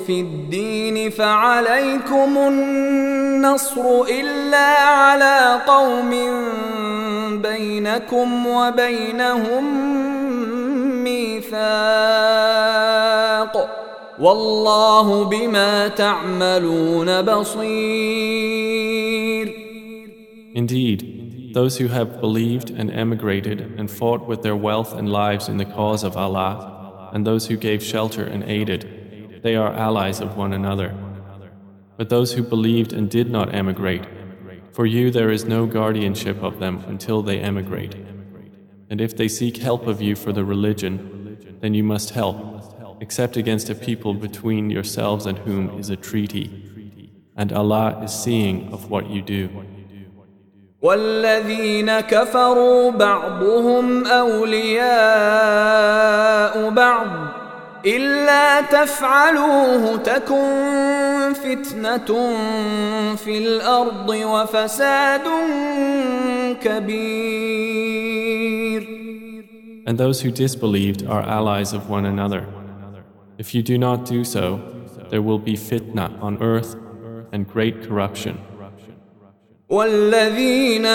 في 0.08 0.20
الدين 0.20 1.10
فعليكم 1.10 2.38
النصر 2.38 3.82
إلا 4.10 4.80
على 4.80 5.60
قوم 5.68 6.12
بينكم 7.42 8.48
وبينهم 8.48 9.64
ميثاق 11.53 11.59
والله 14.21 15.25
بما 15.25 15.89
تعملون 15.89 17.23
بصير 17.23 18.89
Indeed, 20.55 21.53
those 21.55 21.77
who 21.79 21.89
have 21.89 22.21
believed 22.21 22.71
and 22.71 22.91
emigrated 22.91 23.61
and 23.79 23.89
fought 23.91 24.27
with 24.27 24.43
their 24.43 24.57
wealth 24.57 24.93
and 24.99 25.09
lives 25.13 25.49
in 25.49 25.59
the 25.59 25.65
cause 25.65 26.03
of 26.03 26.17
Allah, 26.17 27.11
and 27.13 27.25
those 27.25 27.47
who 27.47 27.57
gave 27.57 27.81
shelter 27.83 28.25
and 28.25 28.43
aided, 28.43 29.41
they 29.45 29.55
are 29.55 29.73
allies 29.73 30.21
of 30.21 30.37
one 30.37 30.53
another. 30.53 30.95
But 31.97 32.09
those 32.09 32.33
who 32.33 32.43
believed 32.43 32.93
and 32.93 33.09
did 33.09 33.31
not 33.31 33.55
emigrate, 33.55 34.05
for 34.73 34.85
you 34.87 35.11
there 35.13 35.31
is 35.31 35.45
no 35.45 35.67
guardianship 35.67 36.43
of 36.43 36.59
them 36.59 36.83
until 36.89 37.23
they 37.23 37.39
emigrate. 37.39 37.95
And 38.91 39.01
if 39.01 39.17
they 39.17 39.29
seek 39.29 39.59
help 39.59 39.87
of 39.87 40.01
you 40.01 40.17
for 40.17 40.33
the 40.33 40.45
religion, 40.45 41.22
then 41.63 41.75
you 41.75 41.85
must 41.85 42.11
help, 42.11 42.37
except 43.01 43.37
against 43.37 43.71
a 43.71 43.75
people 43.75 44.15
between 44.15 44.71
yourselves 44.71 45.27
and 45.27 45.39
whom 45.39 45.79
is 45.79 45.91
a 45.91 45.97
treaty. 45.97 46.47
And 47.37 47.53
Allah 47.53 48.01
is 48.05 48.13
seeing 48.13 48.73
of 48.73 48.91
what 48.91 49.11
you 49.11 49.23
do. 49.23 49.49
والذين 50.83 52.01
كفروا 52.01 52.91
بعضهم 52.91 54.07
أولياء 54.07 54.89
بعض 56.71 57.09
إلا 57.87 58.61
تفعلوه 58.61 59.97
تكن 59.97 61.33
فتنة 61.35 62.37
في 63.17 63.39
الأرض 63.39 64.09
وفساد 64.09 65.29
كبير 66.63 68.22
And 69.87 69.99
those 69.99 70.21
who 70.23 70.31
disbelieved 70.31 71.07
are 71.07 71.23
allies 71.23 71.73
of 71.73 71.89
one 71.89 72.05
another. 72.05 72.47
If 73.39 73.55
you 73.55 73.63
do 73.63 73.79
not 73.79 74.05
do 74.05 74.25
so, 74.25 74.61
there 75.11 75.23
will 75.23 75.39
be 75.39 75.55
fitna 75.55 76.21
on 76.23 76.43
earth 76.43 76.77
and 77.33 77.47
great 77.47 77.83
corruption. 77.83 78.39
والذين 79.71 80.87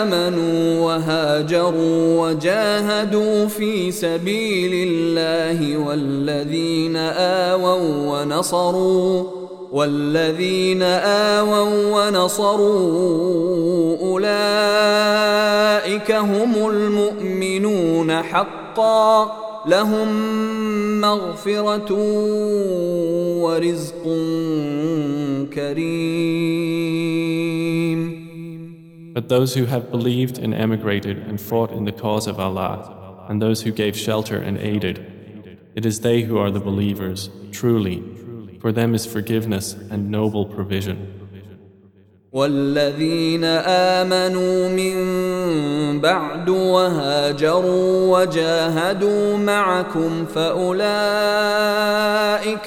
آمنوا 0.00 0.80
وهاجروا 0.80 2.28
وجاهدوا 2.28 3.46
في 3.46 3.90
سبيل 3.90 4.88
الله 4.88 5.76
والذين 5.76 6.96
آووا 6.96 8.22
ونصروا 8.22 9.35
والذين 9.71 10.83
آووا 10.83 12.07
ونصروا 12.07 13.97
أولئك 14.01 15.31
هم 16.11 16.69
المؤمنون 16.69 18.21
حقا 18.21 19.31
لهم 19.67 20.07
مغفرة 21.01 21.93
ورزق 23.43 24.03
كريم 25.53 27.07
But 29.13 29.29
those 29.29 29.55
who 29.55 29.65
have 29.65 29.89
believed 29.89 30.37
and 30.37 30.53
emigrated 30.53 31.17
and 31.17 31.41
fought 31.41 31.71
in 31.71 31.85
the 31.85 31.91
cause 31.91 32.27
of 32.27 32.39
Allah, 32.39 33.25
and 33.27 33.41
those 33.41 33.63
who 33.63 33.71
gave 33.71 33.97
shelter 33.97 34.37
and 34.37 34.59
aided, 34.59 34.97
it 35.73 35.87
is 35.87 36.01
they 36.01 36.21
who 36.21 36.37
are 36.37 36.51
the 36.51 36.59
believers, 36.59 37.31
truly. 37.51 38.03
For 38.59 38.71
them 38.71 38.95
is 38.95 39.05
forgiveness 39.05 39.75
and 39.91 40.09
noble 40.11 40.45
provision. 40.45 40.97
والذين 42.33 43.43
آمنوا 43.43 44.69
من 44.69 44.95
بعد 46.01 46.49
وهاجروا 46.49 48.17
وجاهدوا 48.17 49.37
معكم 49.37 50.25
فأولئك 50.25 50.69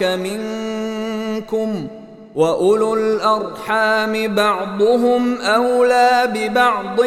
منكم 0.03 1.89
ۖ 1.97 2.01
واولو 2.35 2.95
الارحام 2.95 4.35
بعضهم 4.35 5.41
اولى 5.41 6.33
ببعض 6.35 7.01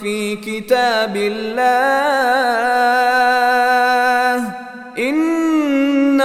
في 0.00 0.36
كتاب 0.36 1.16
الله 1.16 1.70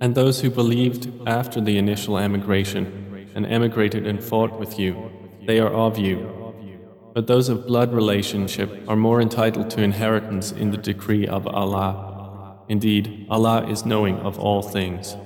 And 0.00 0.14
those 0.14 0.40
who 0.40 0.50
believed 0.50 1.08
after 1.26 1.60
the 1.60 1.78
initial 1.78 2.18
emigration 2.18 2.84
and 3.34 3.46
emigrated 3.46 4.06
and 4.06 4.22
fought 4.22 4.58
with 4.58 4.78
you, 4.78 5.10
they 5.46 5.58
are 5.60 5.72
of 5.72 5.98
you 5.98 6.44
But 7.14 7.28
those 7.28 7.48
of 7.48 7.68
blood 7.68 7.94
relationship 7.94 8.70
are 8.88 8.96
more 8.96 9.20
entitled 9.20 9.70
to 9.70 9.82
inheritance 9.82 10.50
in 10.50 10.72
the 10.72 10.76
decree 10.76 11.28
of 11.28 11.46
Allah. 11.46 12.58
Indeed, 12.68 13.26
Allah 13.30 13.68
is 13.68 13.86
knowing 13.86 14.18
of 14.18 14.36
all 14.36 14.62
things. 14.62 15.16